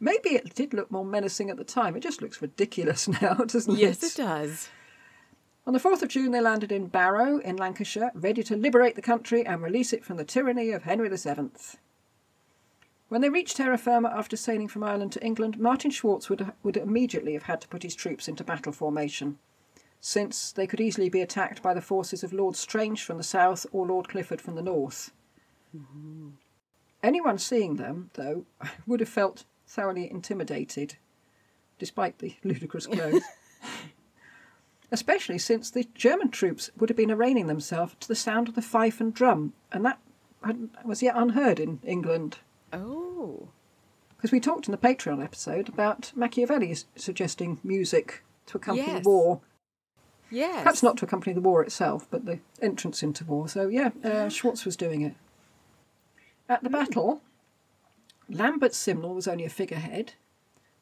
Maybe 0.00 0.30
it 0.30 0.54
did 0.54 0.72
look 0.74 0.90
more 0.90 1.04
menacing 1.04 1.50
at 1.50 1.56
the 1.56 1.64
time. 1.64 1.96
It 1.96 2.00
just 2.00 2.22
looks 2.22 2.40
ridiculous 2.42 3.06
now, 3.22 3.34
doesn't 3.34 3.76
Yes, 3.78 3.98
it? 3.98 4.02
Yes, 4.02 4.18
it 4.18 4.22
does. 4.22 4.68
On 5.66 5.74
the 5.74 5.78
4th 5.78 6.02
of 6.02 6.08
June, 6.08 6.32
they 6.32 6.40
landed 6.40 6.72
in 6.72 6.86
Barrow 6.86 7.38
in 7.38 7.56
Lancashire, 7.56 8.10
ready 8.14 8.42
to 8.42 8.56
liberate 8.56 8.96
the 8.96 9.02
country 9.02 9.44
and 9.44 9.62
release 9.62 9.92
it 9.92 10.04
from 10.04 10.16
the 10.16 10.24
tyranny 10.24 10.70
of 10.70 10.84
Henry 10.84 11.08
VII. 11.08 11.50
When 13.08 13.20
they 13.20 13.28
reached 13.28 13.56
terra 13.56 13.76
firma 13.76 14.08
after 14.08 14.36
sailing 14.36 14.68
from 14.68 14.84
Ireland 14.84 15.12
to 15.12 15.24
England, 15.24 15.58
Martin 15.58 15.90
Schwartz 15.90 16.30
would, 16.30 16.52
would 16.62 16.76
immediately 16.76 17.34
have 17.34 17.42
had 17.42 17.60
to 17.60 17.68
put 17.68 17.82
his 17.82 17.94
troops 17.94 18.26
into 18.26 18.44
battle 18.44 18.72
formation, 18.72 19.38
since 20.00 20.50
they 20.50 20.66
could 20.66 20.80
easily 20.80 21.08
be 21.08 21.20
attacked 21.20 21.60
by 21.60 21.74
the 21.74 21.82
forces 21.82 22.24
of 22.24 22.32
Lord 22.32 22.56
Strange 22.56 23.04
from 23.04 23.18
the 23.18 23.22
south 23.22 23.66
or 23.70 23.86
Lord 23.86 24.08
Clifford 24.08 24.40
from 24.40 24.54
the 24.54 24.62
north. 24.62 25.12
Anyone 27.02 27.38
seeing 27.38 27.76
them, 27.76 28.10
though, 28.14 28.46
would 28.86 29.00
have 29.00 29.08
felt 29.08 29.44
thoroughly 29.66 30.10
intimidated, 30.10 30.96
despite 31.78 32.18
the 32.18 32.36
ludicrous 32.44 32.86
clothes. 32.86 33.22
Especially 34.92 35.38
since 35.38 35.70
the 35.70 35.86
German 35.94 36.30
troops 36.30 36.70
would 36.76 36.88
have 36.90 36.96
been 36.96 37.10
arraigning 37.12 37.46
themselves 37.46 37.94
to 38.00 38.08
the 38.08 38.14
sound 38.16 38.48
of 38.48 38.54
the 38.56 38.62
fife 38.62 39.00
and 39.00 39.14
drum, 39.14 39.52
and 39.72 39.84
that 39.84 39.98
was 40.84 41.02
yet 41.02 41.14
unheard 41.16 41.60
in 41.60 41.80
England. 41.84 42.38
Oh. 42.72 43.48
Because 44.16 44.32
we 44.32 44.40
talked 44.40 44.66
in 44.66 44.72
the 44.72 44.78
Patreon 44.78 45.22
episode 45.22 45.68
about 45.68 46.12
Machiavelli 46.16 46.76
suggesting 46.96 47.60
music 47.62 48.24
to 48.46 48.56
accompany 48.58 48.88
Yes. 48.88 49.02
the 49.04 49.08
war. 49.08 49.40
Yes. 50.30 50.56
Perhaps 50.62 50.82
not 50.82 50.96
to 50.98 51.04
accompany 51.04 51.34
the 51.34 51.40
war 51.40 51.62
itself, 51.62 52.06
but 52.10 52.24
the 52.26 52.40
entrance 52.60 53.02
into 53.02 53.24
war. 53.24 53.48
So, 53.48 53.68
yeah, 53.68 53.90
uh, 54.04 54.28
Schwartz 54.28 54.64
was 54.64 54.76
doing 54.76 55.02
it. 55.02 55.14
At 56.48 56.62
the 56.62 56.70
battle, 56.70 57.22
Lambert 58.28 58.74
Simnel 58.74 59.14
was 59.14 59.26
only 59.28 59.44
a 59.44 59.48
figurehead. 59.48 60.14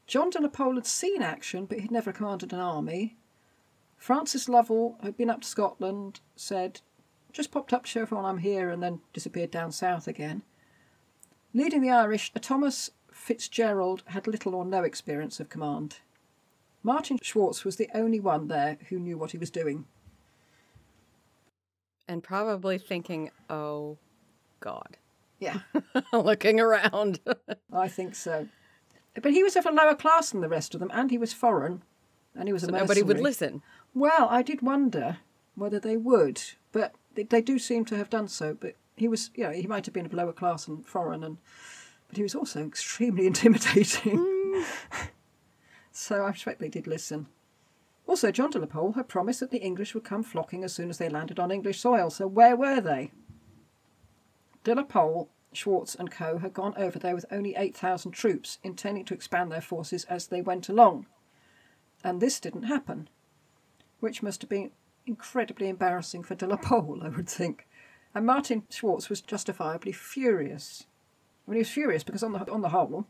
John 0.07 0.31
de 0.31 0.41
la 0.41 0.49
Pole 0.49 0.75
had 0.77 0.87
seen 0.87 1.23
action, 1.23 1.67
but 1.67 1.81
he'd 1.81 1.91
never 1.91 2.13
commanded 2.13 2.53
an 2.53 2.61
army. 2.61 3.17
Francis 3.99 4.49
Lovell 4.49 4.97
had 5.03 5.17
been 5.17 5.29
up 5.29 5.43
to 5.43 5.49
Scotland, 5.49 6.21
said, 6.37 6.81
just 7.33 7.51
popped 7.51 7.73
up 7.73 7.85
to 7.85 7.91
show 7.91 8.03
everyone 8.03 8.25
I'm 8.25 8.39
here, 8.39 8.71
and 8.71 8.83
then 8.83 9.01
disappeared 9.13 9.51
down 9.51 9.73
south 9.73 10.09
again. 10.09 10.43
Leading 11.53 11.83
the 11.83 11.91
Irish, 11.91 12.31
a 12.35 12.41
Thomas 12.41 12.91
Fitzgerald 13.13 14.03
had 14.07 14.27
little 14.27 14.55
or 14.55 14.65
no 14.65 14.83
experience 14.83 15.41
of 15.41 15.49
command. 15.49 15.99
Martin 16.83 17.19
Schwartz 17.21 17.65
was 17.65 17.77
the 17.77 17.91
only 17.93 18.21
one 18.21 18.49
there 18.49 18.79
who 18.89 18.99
knew 18.99 19.19
what 19.19 19.33
he 19.33 19.39
was 19.39 19.51
doing. 19.51 19.85
And 22.07 22.23
probably 22.23 22.79
thinking, 22.79 23.31
oh, 23.51 23.99
God. 24.61 24.97
Yeah, 25.39 25.61
Looking 26.13 26.59
around. 26.61 27.21
I 27.73 27.89
think 27.89 28.15
so. 28.15 28.49
But 29.21 29.33
he 29.33 29.43
was 29.43 29.57
of 29.57 29.67
a 29.67 29.71
lower 29.71 29.95
class 29.95 30.31
than 30.31 30.41
the 30.41 30.49
rest 30.49 30.75
of 30.75 30.81
them, 30.81 30.91
and 30.93 31.11
he 31.11 31.19
was 31.19 31.33
foreign, 31.33 31.83
and 32.39 32.49
he 32.49 32.53
was 32.53 32.63
a 32.63 32.67
so 32.67 32.73
nobody 32.73 33.03
would 33.03 33.21
listen. 33.21 33.63
Well, 33.95 34.29
I 34.31 34.43
did 34.43 34.63
wonder 34.63 35.19
whether 35.57 35.81
they 35.81 35.97
would, 35.97 36.41
but 36.73 36.95
they, 37.15 37.25
they 37.25 37.43
do 37.43 37.59
seem 37.59 37.85
to 37.87 37.97
have 37.97 38.09
done 38.09 38.29
so. 38.29 38.57
But 38.59 38.77
he 38.97 39.09
was, 39.09 39.31
you 39.35 39.45
know, 39.45 39.51
he 39.51 39.67
might 39.67 39.85
have 39.87 39.93
been 39.93 40.07
of 40.07 40.15
lower 40.15 40.33
class 40.33 40.69
and 40.69 40.87
foreign, 40.87 41.25
and 41.25 41.39
but 42.07 42.17
he 42.17 42.23
was 42.23 42.35
also 42.35 42.65
extremely 42.65 43.27
intimidating. 43.33 44.65
so 45.93 46.25
I 46.25 46.31
expect 46.31 46.61
they 46.61 46.69
did 46.69 46.87
listen. 46.87 47.27
Also, 48.07 48.31
John 48.31 48.51
de 48.51 48.59
la 48.59 48.67
Pole 48.67 48.93
had 48.93 49.09
promised 49.09 49.41
that 49.41 49.51
the 49.51 49.59
English 49.59 49.95
would 49.95 50.05
come 50.05 50.23
flocking 50.23 50.65
as 50.65 50.73
soon 50.73 50.89
as 50.89 50.97
they 50.97 51.11
landed 51.11 51.39
on 51.39 51.51
English 51.51 51.81
soil. 51.81 52.09
So 52.09 52.27
where 52.27 52.57
were 52.57 52.81
they? 52.81 53.11
De 54.65 54.75
la 54.75 54.83
Pole, 54.83 55.29
Schwartz, 55.53 55.95
and 55.95 56.11
co. 56.11 56.39
had 56.39 56.55
gone 56.55 56.73
over 56.79 56.99
there 56.99 57.15
with 57.15 57.27
only 57.31 57.55
8,000 57.55 58.13
troops, 58.13 58.59
intending 58.63 59.05
to 59.07 59.15
expand 59.15 59.53
their 59.53 59.61
forces 59.61 60.05
as 60.05 60.29
they 60.29 60.41
went 60.41 60.71
along. 60.71 61.07
And 62.05 62.21
this 62.21 62.41
didn't 62.41 62.65
happen, 62.65 63.09
which 64.01 64.23
must 64.23 64.43
have 64.43 64.49
been 64.49 64.71
incredibly 65.07 65.69
embarrassing 65.69 66.23
for 66.23 66.35
de 66.35 66.47
la 66.47 66.57
Pole, 66.57 67.01
I 67.03 67.09
would 67.09 67.29
think. 67.29 67.67
And 68.15 68.25
Martin 68.27 68.65
Schwartz 68.71 69.09
was 69.09 69.21
justifiably 69.21 69.93
furious. 69.93 70.87
I 71.47 71.51
mean, 71.51 71.57
he 71.57 71.61
was 71.61 71.71
furious 71.71 72.05
because, 72.05 72.23
on 72.23 72.33
the, 72.33 72.51
on 72.51 72.63
the 72.63 72.71
whole, 72.71 73.07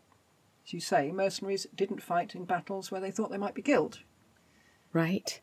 as 0.65 0.73
you 0.73 0.81
say, 0.81 1.11
mercenaries 1.13 1.67
didn't 1.75 2.03
fight 2.03 2.35
in 2.35 2.45
battles 2.45 2.91
where 2.91 3.01
they 3.01 3.11
thought 3.11 3.31
they 3.31 3.39
might 3.39 3.55
be 3.55 3.63
killed. 3.63 4.01
Right. 4.93 5.41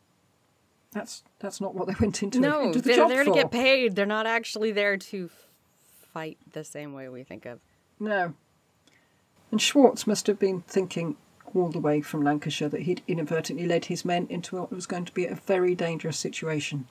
That's 0.91 1.23
that's 1.39 1.59
not 1.59 1.75
what 1.75 1.87
they 1.87 1.95
went 1.99 2.23
into, 2.23 2.39
No, 2.39 2.61
into 2.61 2.79
the 2.79 2.87
they're 2.87 2.95
job 2.95 3.09
there 3.09 3.23
to 3.25 3.33
get 3.33 3.51
paid. 3.51 3.95
They're 3.95 4.05
not 4.05 4.25
actually 4.25 4.71
there 4.71 4.95
to 4.95 5.29
fight 6.13 6.37
the 6.53 6.63
same 6.63 6.93
way 6.93 7.09
we 7.09 7.23
think 7.23 7.45
of. 7.45 7.59
No. 7.99 8.33
And 9.51 9.61
Schwartz 9.61 10.07
must 10.07 10.27
have 10.27 10.39
been 10.39 10.61
thinking 10.61 11.17
all 11.55 11.69
the 11.69 11.79
way 11.79 12.01
from 12.01 12.21
Lancashire 12.21 12.69
that 12.69 12.83
he'd 12.83 13.01
inadvertently 13.07 13.65
led 13.65 13.85
his 13.85 14.03
men 14.05 14.27
into 14.29 14.55
what 14.55 14.71
was 14.71 14.85
going 14.85 15.05
to 15.05 15.13
be 15.13 15.25
a 15.25 15.35
very 15.35 15.75
dangerous 15.75 16.19
situation. 16.19 16.87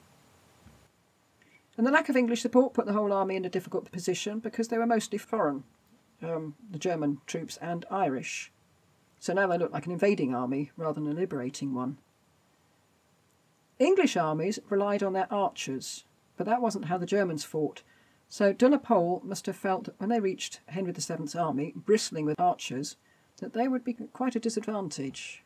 And 1.77 1.85
the 1.85 1.91
lack 1.91 2.09
of 2.09 2.15
English 2.15 2.41
support 2.41 2.73
put 2.73 2.85
the 2.85 2.93
whole 2.93 3.11
army 3.11 3.35
in 3.35 3.45
a 3.45 3.49
difficult 3.49 3.91
position 3.91 4.39
because 4.39 4.69
they 4.69 4.77
were 4.77 4.85
mostly 4.85 5.17
foreign, 5.17 5.63
um, 6.23 6.55
the 6.71 6.79
German 6.79 7.19
troops 7.25 7.57
and 7.61 7.85
Irish. 7.91 8.51
So 9.19 9.33
now 9.33 9.47
they 9.47 9.57
looked 9.57 9.73
like 9.73 9.85
an 9.85 9.91
invading 9.91 10.33
army 10.33 10.71
rather 10.77 11.01
than 11.01 11.11
a 11.11 11.15
liberating 11.15 11.73
one. 11.73 11.97
English 13.77 14.15
armies 14.15 14.59
relied 14.69 15.03
on 15.03 15.13
their 15.13 15.31
archers, 15.31 16.05
but 16.37 16.45
that 16.45 16.61
wasn't 16.61 16.85
how 16.85 16.97
the 16.97 17.05
Germans 17.05 17.43
fought. 17.43 17.83
So 18.29 18.55
la 18.59 19.19
must 19.23 19.45
have 19.45 19.55
felt 19.55 19.85
that 19.85 19.99
when 19.99 20.09
they 20.09 20.19
reached 20.19 20.61
Henry 20.67 20.93
VII's 20.93 21.35
army, 21.35 21.73
bristling 21.75 22.25
with 22.25 22.39
archers, 22.39 22.95
that 23.39 23.53
they 23.53 23.67
would 23.67 23.83
be 23.83 23.93
quite 23.93 24.35
a 24.35 24.39
disadvantage. 24.39 25.43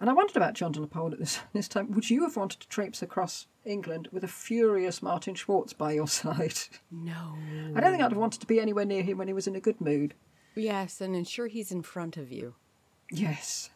And 0.00 0.10
I 0.10 0.12
wondered 0.12 0.36
about 0.36 0.54
John 0.54 0.72
de 0.72 0.80
la 0.80 0.86
Pole 0.86 1.12
at 1.12 1.18
this, 1.18 1.40
this 1.52 1.68
time. 1.68 1.90
Would 1.92 2.10
you 2.10 2.22
have 2.22 2.36
wanted 2.36 2.60
to 2.60 2.68
traipse 2.68 3.00
across 3.02 3.46
England 3.64 4.08
with 4.12 4.24
a 4.24 4.28
furious 4.28 5.02
Martin 5.02 5.34
Schwartz 5.34 5.72
by 5.72 5.92
your 5.92 6.08
side? 6.22 6.58
No. 6.90 7.34
I 7.74 7.80
don't 7.80 7.90
think 7.92 8.02
I'd 8.02 8.10
have 8.12 8.16
wanted 8.16 8.40
to 8.40 8.46
be 8.46 8.60
anywhere 8.60 8.84
near 8.84 9.02
him 9.02 9.18
when 9.18 9.28
he 9.28 9.34
was 9.34 9.46
in 9.46 9.56
a 9.56 9.60
good 9.60 9.80
mood. 9.80 10.14
Yes, 10.54 11.00
and 11.00 11.14
ensure 11.14 11.46
he's 11.48 11.70
in 11.72 11.82
front 11.82 12.16
of 12.16 12.30
you. 12.32 12.54
Yes. 13.10 13.70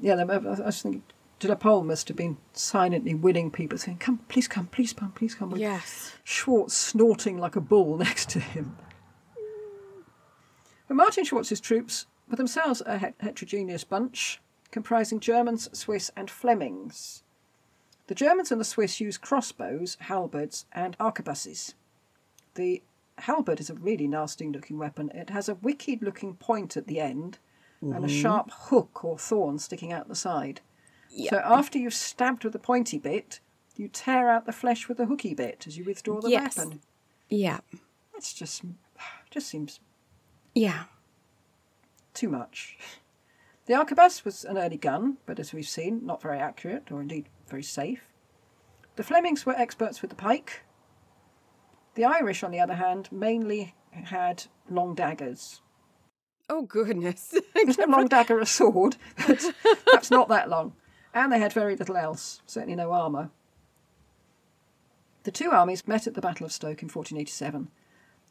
Yeah, 0.00 0.14
I 0.14 0.38
was 0.38 0.82
thinking 0.82 1.02
de 1.38 1.48
la 1.48 1.54
Pole 1.54 1.82
must 1.84 2.08
have 2.08 2.16
been 2.16 2.36
silently 2.52 3.14
winning 3.14 3.50
people, 3.50 3.76
saying, 3.78 3.98
Come, 3.98 4.18
please 4.28 4.48
come, 4.48 4.66
please 4.66 4.92
come, 4.92 5.12
please 5.12 5.34
come. 5.34 5.50
with 5.50 5.60
Yes. 5.60 6.12
Schwartz 6.24 6.74
snorting 6.74 7.38
like 7.38 7.56
a 7.56 7.60
bull 7.60 7.96
next 7.98 8.30
to 8.30 8.40
him. 8.40 8.76
But 10.94 11.06
Martin 11.06 11.24
Schwartz's 11.24 11.60
troops 11.60 12.06
were 12.30 12.36
themselves 12.36 12.80
a 12.86 13.12
heterogeneous 13.18 13.82
bunch, 13.82 14.40
comprising 14.70 15.18
Germans, 15.18 15.68
Swiss, 15.76 16.12
and 16.16 16.30
Flemings. 16.30 17.24
The 18.06 18.14
Germans 18.14 18.52
and 18.52 18.60
the 18.60 18.64
Swiss 18.64 19.00
used 19.00 19.20
crossbows, 19.20 19.96
halberds, 20.02 20.66
and 20.70 20.96
arquebuses. 20.98 21.74
The 22.54 22.80
halberd 23.18 23.58
is 23.58 23.70
a 23.70 23.74
really 23.74 24.06
nasty 24.06 24.48
looking 24.48 24.78
weapon. 24.78 25.10
It 25.12 25.30
has 25.30 25.48
a 25.48 25.56
wicked 25.56 26.00
looking 26.00 26.36
point 26.36 26.76
at 26.76 26.86
the 26.86 27.00
end 27.00 27.38
and 27.80 27.92
a 27.92 27.98
mm-hmm. 27.98 28.06
sharp 28.06 28.52
hook 28.52 29.04
or 29.04 29.18
thorn 29.18 29.58
sticking 29.58 29.92
out 29.92 30.06
the 30.06 30.14
side. 30.14 30.60
So 31.28 31.38
after 31.38 31.76
you've 31.76 31.92
stabbed 31.92 32.44
with 32.44 32.52
the 32.52 32.60
pointy 32.60 32.98
bit, 32.98 33.40
you 33.74 33.88
tear 33.88 34.30
out 34.30 34.46
the 34.46 34.52
flesh 34.52 34.86
with 34.86 34.98
the 34.98 35.06
hooky 35.06 35.34
bit 35.34 35.64
as 35.66 35.76
you 35.76 35.82
withdraw 35.82 36.20
the 36.20 36.30
Yes. 36.30 36.56
weapon. 36.56 36.82
Yeah. 37.28 37.58
That's 38.12 38.32
just 38.32 38.62
just 39.32 39.48
seems 39.48 39.80
Yeah. 40.54 40.84
too 42.12 42.28
much. 42.28 42.78
The 43.66 43.74
arquebus 43.74 44.24
was 44.24 44.44
an 44.44 44.56
early 44.58 44.76
gun, 44.76 45.18
but 45.26 45.40
as 45.40 45.52
we've 45.52 45.66
seen, 45.66 46.04
not 46.06 46.22
very 46.22 46.38
accurate 46.38 46.92
or 46.92 47.00
indeed 47.00 47.28
very 47.48 47.62
safe. 47.62 48.04
The 48.96 49.02
Flemings 49.02 49.44
were 49.44 49.54
experts 49.54 50.00
with 50.00 50.10
the 50.10 50.16
pike. 50.16 50.62
The 51.94 52.04
Irish, 52.04 52.42
on 52.42 52.50
the 52.50 52.60
other 52.60 52.74
hand, 52.74 53.08
mainly 53.10 53.74
had 53.90 54.44
long 54.70 54.94
daggers. 54.94 55.60
Oh, 56.48 56.62
goodness. 56.62 57.34
A 57.56 57.86
long 57.86 58.06
dagger 58.06 58.38
a 58.38 58.46
sword? 58.46 58.96
But 59.26 59.54
perhaps 59.86 60.10
not 60.10 60.28
that 60.28 60.48
long. 60.48 60.74
And 61.12 61.32
they 61.32 61.38
had 61.38 61.52
very 61.52 61.74
little 61.74 61.96
else, 61.96 62.42
certainly 62.46 62.76
no 62.76 62.92
armour. 62.92 63.30
The 65.22 65.30
two 65.30 65.50
armies 65.50 65.88
met 65.88 66.06
at 66.06 66.14
the 66.14 66.20
Battle 66.20 66.44
of 66.46 66.52
Stoke 66.52 66.82
in 66.82 66.88
1487. 66.88 67.70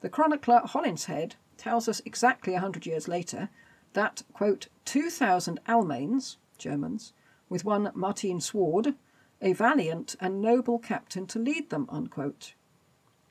The 0.01 0.09
chronicler 0.09 0.61
Holinshed 0.65 1.33
tells 1.57 1.87
us 1.87 2.01
exactly 2.05 2.53
a 2.53 2.59
hundred 2.59 2.85
years 2.85 3.07
later 3.07 3.49
that, 3.93 4.23
quote, 4.33 4.67
2,000 4.85 5.59
Almains, 5.67 6.37
Germans, 6.57 7.13
with 7.49 7.65
one 7.65 7.91
Martin 7.93 8.41
Sword, 8.41 8.95
a 9.41 9.53
valiant 9.53 10.15
and 10.19 10.41
noble 10.41 10.79
captain 10.79 11.27
to 11.27 11.39
lead 11.39 11.69
them, 11.69 11.87
unquote. 11.89 12.53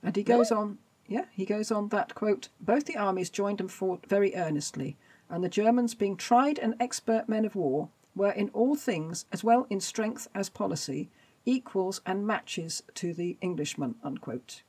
And 0.02 0.14
he 0.14 0.22
goes 0.22 0.50
on, 0.52 0.78
yeah, 1.06 1.24
he 1.32 1.44
goes 1.44 1.70
on 1.70 1.88
that, 1.88 2.14
quote, 2.14 2.48
both 2.60 2.84
the 2.84 2.96
armies 2.96 3.30
joined 3.30 3.60
and 3.60 3.70
fought 3.70 4.06
very 4.06 4.34
earnestly, 4.34 4.96
and 5.28 5.42
the 5.42 5.48
Germans, 5.48 5.94
being 5.94 6.16
tried 6.16 6.58
and 6.58 6.74
expert 6.78 7.28
men 7.28 7.44
of 7.44 7.56
war, 7.56 7.88
were 8.14 8.30
in 8.30 8.50
all 8.50 8.76
things, 8.76 9.24
as 9.32 9.42
well 9.42 9.66
in 9.70 9.80
strength 9.80 10.28
as 10.34 10.50
policy, 10.50 11.10
equals 11.44 12.00
and 12.04 12.26
matches 12.26 12.82
to 12.94 13.14
the 13.14 13.36
Englishmen, 13.42 13.94
unquote. 14.04 14.62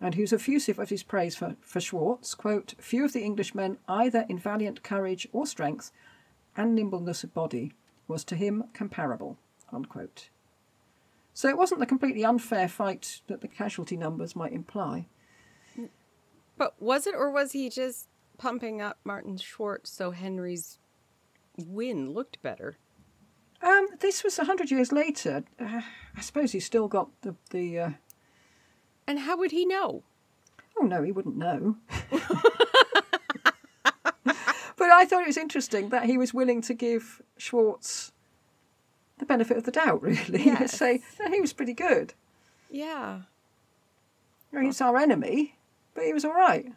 And 0.00 0.14
he 0.14 0.20
was 0.20 0.32
effusive 0.32 0.78
of 0.78 0.90
his 0.90 1.02
praise 1.02 1.36
for, 1.36 1.56
for 1.60 1.80
Schwartz, 1.80 2.34
quote, 2.34 2.74
few 2.78 3.04
of 3.04 3.12
the 3.12 3.24
Englishmen, 3.24 3.78
either 3.88 4.26
in 4.28 4.38
valiant 4.38 4.82
courage 4.82 5.26
or 5.32 5.46
strength, 5.46 5.90
and 6.56 6.74
nimbleness 6.74 7.24
of 7.24 7.32
body, 7.32 7.72
was 8.06 8.24
to 8.24 8.36
him 8.36 8.64
comparable, 8.74 9.38
unquote. 9.72 10.28
So 11.32 11.48
it 11.48 11.58
wasn't 11.58 11.80
the 11.80 11.86
completely 11.86 12.24
unfair 12.24 12.68
fight 12.68 13.20
that 13.26 13.40
the 13.40 13.48
casualty 13.48 13.96
numbers 13.96 14.36
might 14.36 14.52
imply. 14.52 15.06
But 16.56 16.80
was 16.80 17.06
it, 17.06 17.14
or 17.14 17.30
was 17.30 17.52
he 17.52 17.68
just 17.68 18.08
pumping 18.38 18.80
up 18.80 18.98
Martin 19.04 19.36
Schwartz 19.36 19.90
so 19.90 20.10
Henry's 20.10 20.78
win 21.58 22.10
looked 22.10 22.40
better? 22.42 22.78
Um, 23.62 23.88
this 24.00 24.24
was 24.24 24.38
a 24.38 24.44
hundred 24.44 24.70
years 24.70 24.92
later. 24.92 25.44
Uh, 25.58 25.82
I 26.16 26.20
suppose 26.20 26.52
he's 26.52 26.64
still 26.64 26.88
got 26.88 27.08
the 27.22 27.34
the. 27.50 27.78
Uh, 27.78 27.90
And 29.06 29.20
how 29.20 29.36
would 29.36 29.52
he 29.52 29.64
know? 29.64 30.02
Oh 30.78 30.84
no, 30.84 31.02
he 31.02 31.12
wouldn't 31.12 31.36
know. 31.36 31.76
but 34.76 34.90
I 34.90 35.04
thought 35.04 35.22
it 35.22 35.28
was 35.28 35.36
interesting 35.36 35.90
that 35.90 36.04
he 36.04 36.18
was 36.18 36.34
willing 36.34 36.60
to 36.62 36.74
give 36.74 37.22
Schwartz 37.38 38.12
the 39.18 39.26
benefit 39.26 39.56
of 39.56 39.64
the 39.64 39.70
doubt, 39.70 40.02
really. 40.02 40.42
Yes. 40.44 40.76
Say 40.76 41.02
"No, 41.20 41.30
he 41.30 41.40
was 41.40 41.52
pretty 41.52 41.72
good. 41.72 42.14
Yeah. 42.70 43.20
I 44.52 44.56
mean, 44.56 44.66
He's 44.66 44.80
our 44.80 44.96
enemy, 44.96 45.56
but 45.94 46.04
he 46.04 46.12
was 46.12 46.24
all 46.24 46.34
right 46.34 46.72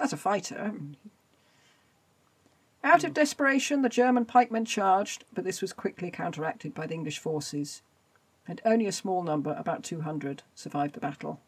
as 0.00 0.12
a 0.12 0.16
fighter. 0.16 0.72
Out 2.82 3.04
of 3.04 3.10
hmm. 3.10 3.14
desperation, 3.14 3.82
the 3.82 3.88
German 3.88 4.24
pikemen 4.24 4.64
charged, 4.64 5.24
but 5.32 5.44
this 5.44 5.62
was 5.62 5.72
quickly 5.72 6.10
counteracted 6.10 6.74
by 6.74 6.86
the 6.86 6.94
English 6.94 7.18
forces, 7.18 7.82
and 8.46 8.60
only 8.64 8.86
a 8.86 8.92
small 8.92 9.22
number, 9.22 9.54
about 9.58 9.84
200, 9.84 10.42
survived 10.54 10.94
the 10.94 11.00
battle. 11.00 11.40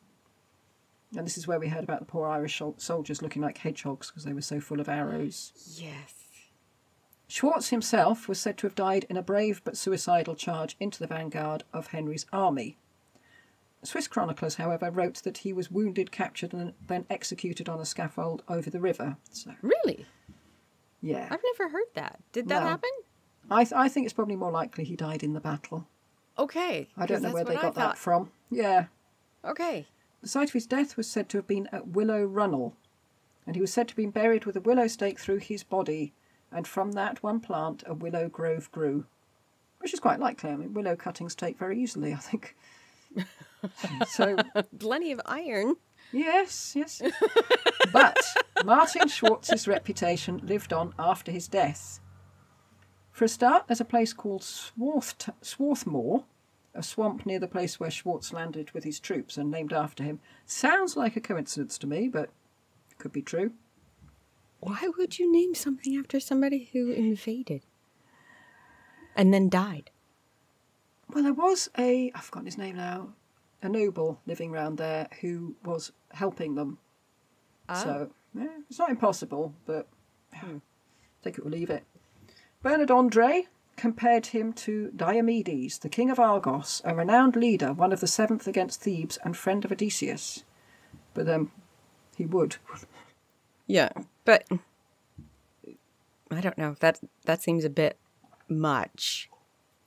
And 1.17 1.25
this 1.27 1.39
is 1.39 1.47
where 1.47 1.59
we 1.61 1.69
heard 1.69 1.85
about 1.85 2.01
the 2.01 2.07
poor 2.07 2.27
Irish 2.27 2.61
soldiers 2.79 3.23
looking 3.23 3.43
like 3.43 3.59
hedgehogs 3.59 4.09
because 4.09 4.25
they 4.25 4.33
were 4.33 4.41
so 4.41 4.61
full 4.61 4.81
of 4.81 4.89
arrows. 4.89 5.53
Yes. 5.77 6.15
Schwartz 7.29 7.71
himself 7.71 8.29
was 8.29 8.41
said 8.41 8.57
to 8.59 8.67
have 8.67 8.75
died 8.75 9.05
in 9.09 9.17
a 9.17 9.23
brave 9.23 9.61
but 9.65 9.77
suicidal 9.77 10.35
charge 10.35 10.77
into 10.81 10.99
the 10.99 11.07
vanguard 11.07 11.65
of 11.73 11.89
Henry's 11.89 12.27
army. 12.33 12.77
Swiss 13.83 14.09
chroniclers, 14.09 14.57
however, 14.57 14.91
wrote 14.91 15.23
that 15.23 15.39
he 15.39 15.53
was 15.53 15.71
wounded, 15.71 16.11
captured, 16.11 16.53
and 16.53 16.73
then 16.87 17.07
executed 17.09 17.69
on 17.69 17.79
a 17.81 17.85
scaffold 17.85 18.43
over 18.49 18.69
the 18.71 18.81
river. 18.81 19.17
So, 19.31 19.53
Really? 19.63 20.07
yeah. 21.01 21.29
I've 21.31 21.43
never 21.59 21.71
heard 21.71 21.87
that. 21.95 22.21
Did 22.33 22.49
that 22.49 22.63
No. 22.63 22.69
happen? 22.69 22.91
I, 23.51 23.63
th- 23.63 23.75
I 23.75 23.89
think 23.89 24.07
it's 24.07 24.13
probably 24.15 24.35
more 24.37 24.51
likely 24.51 24.83
he 24.85 24.97
died 24.97 25.23
in 25.23 25.35
the 25.35 25.41
battle. 25.41 25.87
Okay. 26.39 26.89
I 26.97 27.07
don't 27.07 27.23
know 27.23 27.33
where 27.33 27.45
they 27.45 27.55
got 27.55 27.75
that 27.77 27.97
from. 27.97 28.31
Yeah. 28.51 28.87
Okay. 29.45 29.87
The 30.27 30.31
site 30.31 30.49
of 30.49 30.55
his 30.55 30.67
death 30.67 30.97
was 30.97 31.09
said 31.09 31.29
to 31.29 31.39
have 31.39 31.47
been 31.47 31.69
at 31.71 31.87
Willow 31.87 32.25
Runnel, 32.25 32.75
and 33.47 33.55
he 33.55 33.61
was 33.61 33.73
said 33.73 33.87
to 33.87 33.93
have 33.93 33.97
been 33.97 34.11
buried 34.11 34.45
with 34.45 34.57
a 34.57 34.61
willow 34.61 34.89
stake 34.89 35.21
through 35.21 35.37
his 35.37 35.63
body, 35.63 36.15
and 36.51 36.67
from 36.67 36.91
that 36.93 37.23
one 37.23 37.39
plant 37.39 37.85
a 37.87 37.95
willow 37.95 38.29
grove 38.29 38.69
grew. 38.73 39.07
Which 39.79 39.95
is 39.95 40.01
quite 40.01 40.19
likely. 40.19 40.51
I 40.51 40.57
mean, 40.57 40.75
willow 40.75 40.97
cuttings 40.97 41.37
take 41.37 41.57
very 41.61 41.81
easily, 41.81 42.13
I 42.13 42.17
think. 42.17 42.57
so, 44.09 44.37
Plenty 44.77 45.13
of 45.13 45.21
iron. 45.27 45.77
yes, 46.11 46.75
yes. 46.75 47.01
but 47.93 48.19
Martin 48.65 49.07
Schwartz's 49.07 49.69
reputation 49.69 50.41
lived 50.43 50.73
on 50.73 50.93
after 50.99 51.31
his 51.31 51.47
death. 51.47 52.01
For 53.13 53.27
a 53.27 53.29
start, 53.29 53.69
there's 53.69 53.81
a 53.81 53.85
place 53.85 54.13
called 54.13 54.43
Swarth- 54.43 55.31
Swarthmoor, 55.41 56.25
a 56.77 56.83
swamp 56.83 57.27
near 57.27 57.39
the 57.39 57.49
place 57.49 57.81
where 57.81 57.91
Schwartz 57.91 58.33
landed 58.33 58.71
with 58.73 58.85
his 58.85 59.01
troops 59.01 59.37
and 59.37 59.51
named 59.51 59.73
after 59.73 60.05
him. 60.05 60.21
Sounds 60.45 60.97
like 60.97 61.17
a 61.17 61.21
coincidence 61.21 61.79
to 61.79 61.87
me, 61.87 62.09
but 62.09 62.31
could 62.99 63.13
be 63.13 63.23
true. 63.23 63.53
Why 64.61 64.89
would 64.97 65.19
you 65.19 65.31
name 65.31 65.55
something 65.55 65.97
after 65.97 66.19
somebody 66.21 66.71
who 66.73 66.91
invaded 66.91 67.65
and 69.15 69.33
then 69.33 69.49
died? 69.49 69.91
Well, 71.13 71.25
there 71.25 71.33
was 71.33 71.71
a, 71.79 72.11
I've 72.15 72.25
forgotten 72.25 72.47
his 72.47 72.59
name 72.59 72.77
now, 72.77 73.09
a 73.63 73.69
noble 73.69 74.21
living 74.27 74.51
round 74.51 74.79
there 74.79 75.09
who 75.21 75.55
was 75.65 75.93
helping 76.11 76.55
them. 76.55 76.79
Ah. 77.69 77.75
So, 77.75 78.11
yeah, 78.35 78.49
it's 78.69 78.79
not 78.79 78.91
impossible, 78.91 79.55
but 79.67 79.87
hmm. 80.35 80.59
take 81.23 81.39
it 81.39 81.47
or 81.47 81.51
leave 81.51 81.71
it. 81.71 81.85
Bernard 82.63 82.91
Andre 82.91 83.47
compared 83.77 84.27
him 84.27 84.53
to 84.55 84.91
Diomedes, 84.97 85.79
the 85.81 85.89
king 85.89 86.11
of 86.11 86.19
Argos, 86.19 86.81
a 86.85 86.95
renowned 86.95 87.37
leader, 87.37 87.73
one 87.73 87.93
of 87.93 88.01
the 88.01 88.07
seventh 88.07 88.47
against 88.47 88.81
Thebes 88.81 89.19
and 89.25 89.37
friend 89.37 89.65
of 89.65 89.73
Odysseus. 89.73 90.45
But 91.15 91.29
um, 91.29 91.53
he 92.17 92.27
would. 92.27 92.57
Yeah, 93.69 93.91
but 94.25 94.47
I 96.31 96.41
don't 96.41 96.57
know. 96.57 96.77
That 96.79 97.01
that 97.25 97.43
seems 97.43 97.65
a 97.65 97.69
bit 97.69 97.99
much. 98.49 99.29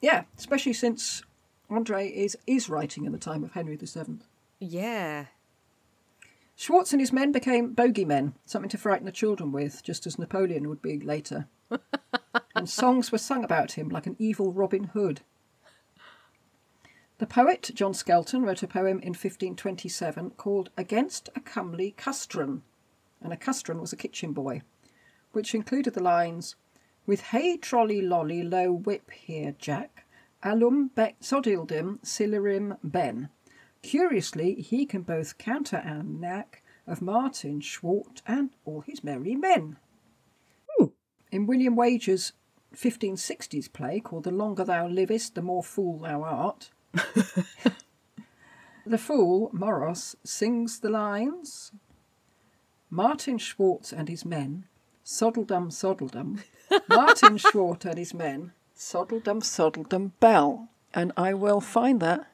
Yeah, 0.01 0.23
especially 0.37 0.73
since 0.73 1.23
Andre 1.69 2.07
is, 2.09 2.37
is 2.47 2.69
writing 2.69 3.05
in 3.05 3.11
the 3.11 3.17
time 3.17 3.43
of 3.43 3.53
Henry 3.53 3.77
VII. 3.77 4.19
Yeah. 4.59 5.25
Schwartz 6.55 6.91
and 6.91 6.99
his 6.99 7.13
men 7.13 7.31
became 7.31 7.73
bogeymen, 7.73 8.33
something 8.45 8.69
to 8.69 8.77
frighten 8.77 9.05
the 9.05 9.11
children 9.11 9.51
with, 9.51 9.81
just 9.83 10.05
as 10.05 10.19
Napoleon 10.19 10.67
would 10.67 10.81
be 10.81 10.99
later. 10.99 11.47
and 12.55 12.69
songs 12.69 13.11
were 13.11 13.17
sung 13.17 13.43
about 13.43 13.73
him 13.73 13.89
like 13.89 14.05
an 14.05 14.15
evil 14.19 14.51
Robin 14.51 14.85
Hood. 14.85 15.21
The 17.17 17.27
poet 17.27 17.71
John 17.73 17.93
Skelton 17.93 18.43
wrote 18.43 18.63
a 18.63 18.67
poem 18.67 18.99
in 18.99 19.09
1527 19.09 20.31
called 20.31 20.69
Against 20.77 21.29
a 21.35 21.41
Comely 21.41 21.91
Custron, 21.91 22.63
and 23.21 23.33
a 23.33 23.37
custron 23.37 23.81
was 23.81 23.91
a 23.91 23.97
kitchen 23.97 24.31
boy, 24.31 24.61
which 25.33 25.53
included 25.53 25.93
the 25.93 26.03
lines 26.03 26.55
With 27.05 27.21
hey 27.21 27.57
trolley 27.57 28.01
lolly 28.01 28.41
low 28.41 28.71
whip 28.71 29.11
here, 29.11 29.53
Jack, 29.57 30.05
alum 30.43 30.91
bec 30.95 31.19
sodildim 31.19 31.99
silerim 31.99 32.77
ben. 32.83 33.29
Curiously, 33.81 34.55
he 34.55 34.85
can 34.85 35.01
both 35.01 35.37
counter 35.37 35.77
and 35.77 36.21
knack 36.21 36.63
of 36.87 37.01
Martin 37.01 37.59
Schwart 37.59 38.21
and 38.25 38.51
all 38.65 38.81
his 38.81 39.03
merry 39.03 39.35
men. 39.35 39.77
In 41.31 41.45
William 41.45 41.75
Wager's 41.75 42.33
1560s 42.75 43.71
play 43.71 43.99
called 43.99 44.23
The 44.23 44.31
Longer 44.31 44.63
Thou 44.63 44.87
Livest, 44.87 45.35
the 45.35 45.41
More 45.41 45.63
Fool 45.63 45.99
Thou 45.99 46.23
Art, 46.23 46.71
the 48.85 48.97
fool, 48.97 49.49
Moros, 49.53 50.15
sings 50.23 50.79
the 50.79 50.89
lines 50.89 51.71
Martin 52.89 53.37
Schwartz 53.37 53.93
and 53.93 54.09
his 54.09 54.25
men, 54.25 54.65
soddledum 55.05 55.69
soddledum, 55.71 56.41
Martin 56.89 57.37
Schwartz 57.37 57.85
and 57.85 57.99
his 57.99 58.15
men, 58.15 58.53
soddledum 58.75 59.43
soddledum 59.43 60.11
bell. 60.19 60.69
And 60.91 61.11
I 61.15 61.35
will 61.35 61.61
find 61.61 61.99
that. 61.99 62.25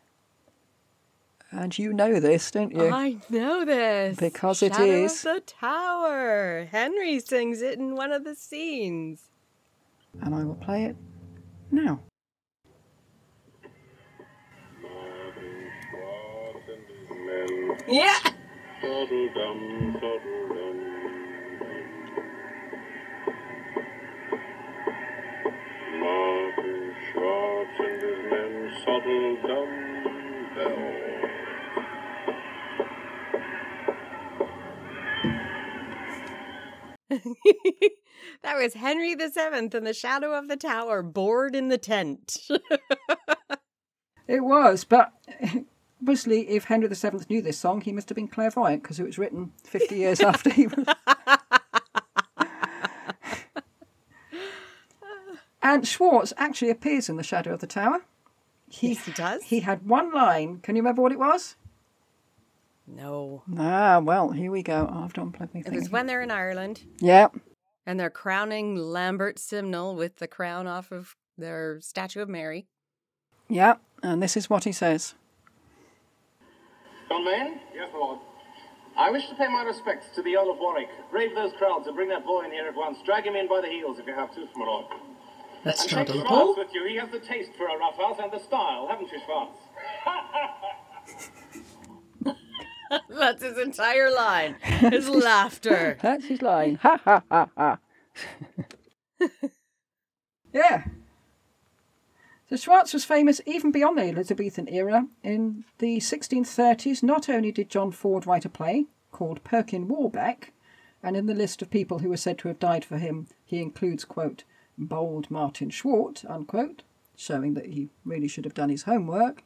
And 1.57 1.77
you 1.79 1.93
know 1.93 2.19
this, 2.19 2.51
don't 2.51 2.73
you? 2.73 2.89
I 2.89 3.15
know 3.29 3.63
this. 3.63 4.17
Because 4.17 4.61
it 4.61 4.73
Shadow 4.73 5.05
is. 5.05 5.25
Of 5.25 5.35
the 5.35 5.41
Tower. 5.41 6.67
Henry 6.69 7.19
sings 7.21 7.61
it 7.61 7.79
in 7.79 7.95
one 7.95 8.11
of 8.11 8.25
the 8.25 8.35
scenes. 8.35 9.29
and 10.21 10.35
I 10.35 10.43
will 10.43 10.55
play 10.55 10.83
it 10.83 10.97
now. 11.71 12.01
Yeah. 17.87 18.19
that 38.43 38.57
was 38.57 38.73
Henry 38.73 39.15
the 39.15 39.29
Seventh 39.29 39.75
in 39.75 39.83
the 39.83 39.93
shadow 39.93 40.37
of 40.37 40.47
the 40.47 40.57
tower, 40.57 41.01
bored 41.03 41.55
in 41.55 41.69
the 41.69 41.77
tent. 41.77 42.37
It 44.27 44.43
was, 44.43 44.83
but 44.83 45.13
obviously, 46.01 46.49
if 46.49 46.65
Henry 46.65 46.87
VII 46.87 47.19
knew 47.29 47.41
this 47.41 47.59
song, 47.59 47.81
he 47.81 47.91
must 47.91 48.09
have 48.09 48.15
been 48.15 48.27
clairvoyant 48.27 48.81
because 48.81 48.99
it 48.99 49.05
was 49.05 49.17
written 49.17 49.51
50 49.63 49.95
years 49.95 50.19
after 50.21 50.49
he 50.49 50.67
was. 50.67 50.85
and 55.61 55.87
Schwartz 55.87 56.33
actually 56.37 56.71
appears 56.71 57.07
in 57.07 57.17
The 57.17 57.23
Shadow 57.23 57.53
of 57.53 57.59
the 57.59 57.67
Tower. 57.67 58.05
He, 58.67 58.89
Yes, 58.89 59.05
he 59.05 59.11
does. 59.11 59.43
He 59.43 59.59
had 59.59 59.87
one 59.87 60.11
line. 60.11 60.59
Can 60.61 60.75
you 60.75 60.81
remember 60.81 61.03
what 61.03 61.11
it 61.11 61.19
was? 61.19 61.55
No. 62.95 63.43
Ah, 63.57 63.99
well, 64.03 64.31
here 64.31 64.51
we 64.51 64.63
go. 64.63 64.89
Oh, 64.91 65.03
I've 65.03 65.13
to 65.13 65.21
unplug 65.21 65.53
my 65.53 65.61
It 65.65 65.71
was 65.73 65.89
when 65.89 66.07
they're 66.07 66.21
in 66.21 66.31
Ireland 66.31 66.81
Yeah, 66.99 67.27
and 67.85 67.99
they're 67.99 68.09
crowning 68.09 68.75
Lambert 68.77 69.37
Simnel 69.37 69.95
with 69.95 70.17
the 70.17 70.27
crown 70.27 70.65
off 70.67 70.91
of 70.91 71.15
their 71.37 71.79
statue 71.81 72.21
of 72.21 72.29
Mary. 72.29 72.67
yeah. 73.49 73.75
And 74.03 74.21
this 74.21 74.37
is 74.37 74.49
what 74.49 74.65
he 74.65 74.71
says. 74.71 75.15
John 77.09 77.25
Main? 77.25 77.59
Yes, 77.73 77.89
my 77.91 77.99
lord. 77.99 78.19
I 78.97 79.09
wish 79.09 79.27
to 79.29 79.35
pay 79.35 79.47
my 79.47 79.63
respects 79.63 80.07
to 80.15 80.21
the 80.21 80.37
Earl 80.37 80.51
of 80.51 80.57
Warwick. 80.59 80.89
Brave 81.09 81.33
those 81.33 81.51
crowds 81.57 81.87
and 81.87 81.95
bring 81.95 82.09
that 82.09 82.23
boy 82.23 82.43
in 82.45 82.51
here 82.51 82.67
at 82.67 82.75
once. 82.75 82.99
Drag 83.03 83.25
him 83.25 83.35
in 83.35 83.47
by 83.47 83.61
the 83.61 83.67
heels 83.67 83.97
if 83.99 84.05
you 84.05 84.13
have 84.13 84.33
to, 84.35 84.41
my 84.55 84.65
lord. 84.65 84.85
Let's 85.65 85.81
And 85.81 85.89
start 85.89 86.07
take 86.07 86.17
on 86.17 86.53
the 86.55 86.61
with 86.61 86.73
you. 86.73 86.85
He 86.87 86.95
has 86.97 87.09
the 87.09 87.19
taste 87.19 87.51
for 87.57 87.65
a 87.65 87.77
rough 87.77 87.97
house 87.97 88.17
and 88.21 88.31
the 88.31 88.39
style, 88.39 88.87
haven't 88.87 89.11
you, 89.11 89.19
Schwartz? 89.25 89.57
That's 93.25 93.41
his 93.41 93.57
entire 93.57 94.13
line. 94.13 94.53
His 94.61 95.09
laughter. 95.29 95.97
That's 96.03 96.25
his 96.25 96.43
line. 96.43 96.75
Ha 96.75 96.99
ha 97.03 97.23
ha 97.31 97.49
ha. 97.57 97.79
yeah. 100.53 100.83
So 102.47 102.55
Schwartz 102.55 102.93
was 102.93 103.03
famous 103.03 103.41
even 103.47 103.71
beyond 103.71 103.97
the 103.97 104.03
Elizabethan 104.03 104.69
era. 104.69 105.07
In 105.23 105.65
the 105.79 105.97
1630s, 105.97 107.01
not 107.01 107.27
only 107.27 107.51
did 107.51 107.71
John 107.71 107.89
Ford 107.89 108.27
write 108.27 108.45
a 108.45 108.49
play 108.49 108.85
called 109.11 109.43
Perkin 109.43 109.87
Warbeck, 109.87 110.53
and 111.01 111.17
in 111.17 111.25
the 111.25 111.33
list 111.33 111.63
of 111.63 111.71
people 111.71 111.99
who 111.99 112.09
were 112.09 112.17
said 112.17 112.37
to 112.39 112.47
have 112.47 112.59
died 112.59 112.85
for 112.85 112.99
him, 112.99 113.25
he 113.43 113.59
includes, 113.59 114.05
quote, 114.05 114.43
bold 114.77 115.31
Martin 115.31 115.71
Schwartz, 115.71 116.23
unquote, 116.29 116.83
showing 117.17 117.55
that 117.55 117.65
he 117.65 117.89
really 118.03 118.27
should 118.27 118.45
have 118.45 118.53
done 118.53 118.69
his 118.69 118.83
homework. 118.83 119.41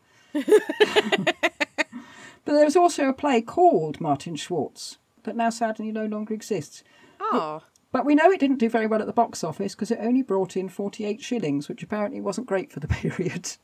But 2.46 2.54
there 2.54 2.66
was 2.66 2.76
also 2.76 3.08
a 3.08 3.14
play 3.14 3.42
called 3.42 4.02
Martin 4.02 4.36
Schwartz 4.36 4.98
that 5.24 5.36
now 5.36 5.50
sadly 5.50 5.92
no 5.92 6.06
longer 6.06 6.34
exists. 6.34 6.84
Oh. 7.20 7.62
But 7.92 8.06
we 8.06 8.16
know 8.16 8.32
it 8.32 8.40
didn't 8.40 8.60
do 8.60 8.70
very 8.70 8.88
well 8.88 9.02
at 9.02 9.08
the 9.08 9.14
box 9.14 9.44
office 9.44 9.74
because 9.74 9.92
it 9.92 10.00
only 10.02 10.22
brought 10.22 10.56
in 10.56 10.70
48 10.70 11.22
shillings, 11.22 11.68
which 11.68 11.82
apparently 11.82 12.22
wasn't 12.22 12.48
great 12.48 12.72
for 12.72 12.80
the 12.80 12.88
period. 12.90 13.46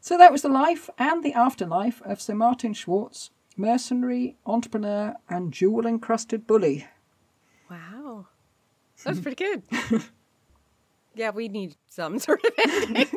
so 0.00 0.18
that 0.18 0.32
was 0.32 0.42
the 0.42 0.48
life 0.48 0.90
and 0.98 1.24
the 1.24 1.32
afterlife 1.32 2.02
of 2.02 2.20
Sir 2.20 2.34
Martin 2.34 2.74
Schwartz, 2.74 3.30
mercenary, 3.56 4.36
entrepreneur, 4.44 5.14
and 5.28 5.52
jewel 5.52 5.86
encrusted 5.86 6.46
bully. 6.46 6.86
Wow. 7.70 8.26
That 9.04 9.10
was 9.10 9.20
pretty 9.20 9.42
good. 9.42 9.62
yeah, 11.14 11.30
we 11.30 11.48
need 11.48 11.76
some 11.88 12.18
sort 12.18 12.44
of 12.44 12.52
ending. 12.58 13.08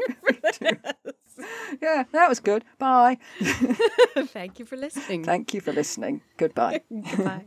Yeah, 1.82 2.04
that 2.12 2.30
was 2.30 2.40
good. 2.40 2.64
Bye. 2.78 3.18
Thank 3.40 4.60
you 4.60 4.66
for 4.66 4.78
listening. 4.78 5.24
Thank 5.24 5.54
you 5.54 5.62
for 5.62 5.74
listening. 5.74 6.22
Goodbye. 6.38 6.82
Goodbye. 6.90 7.46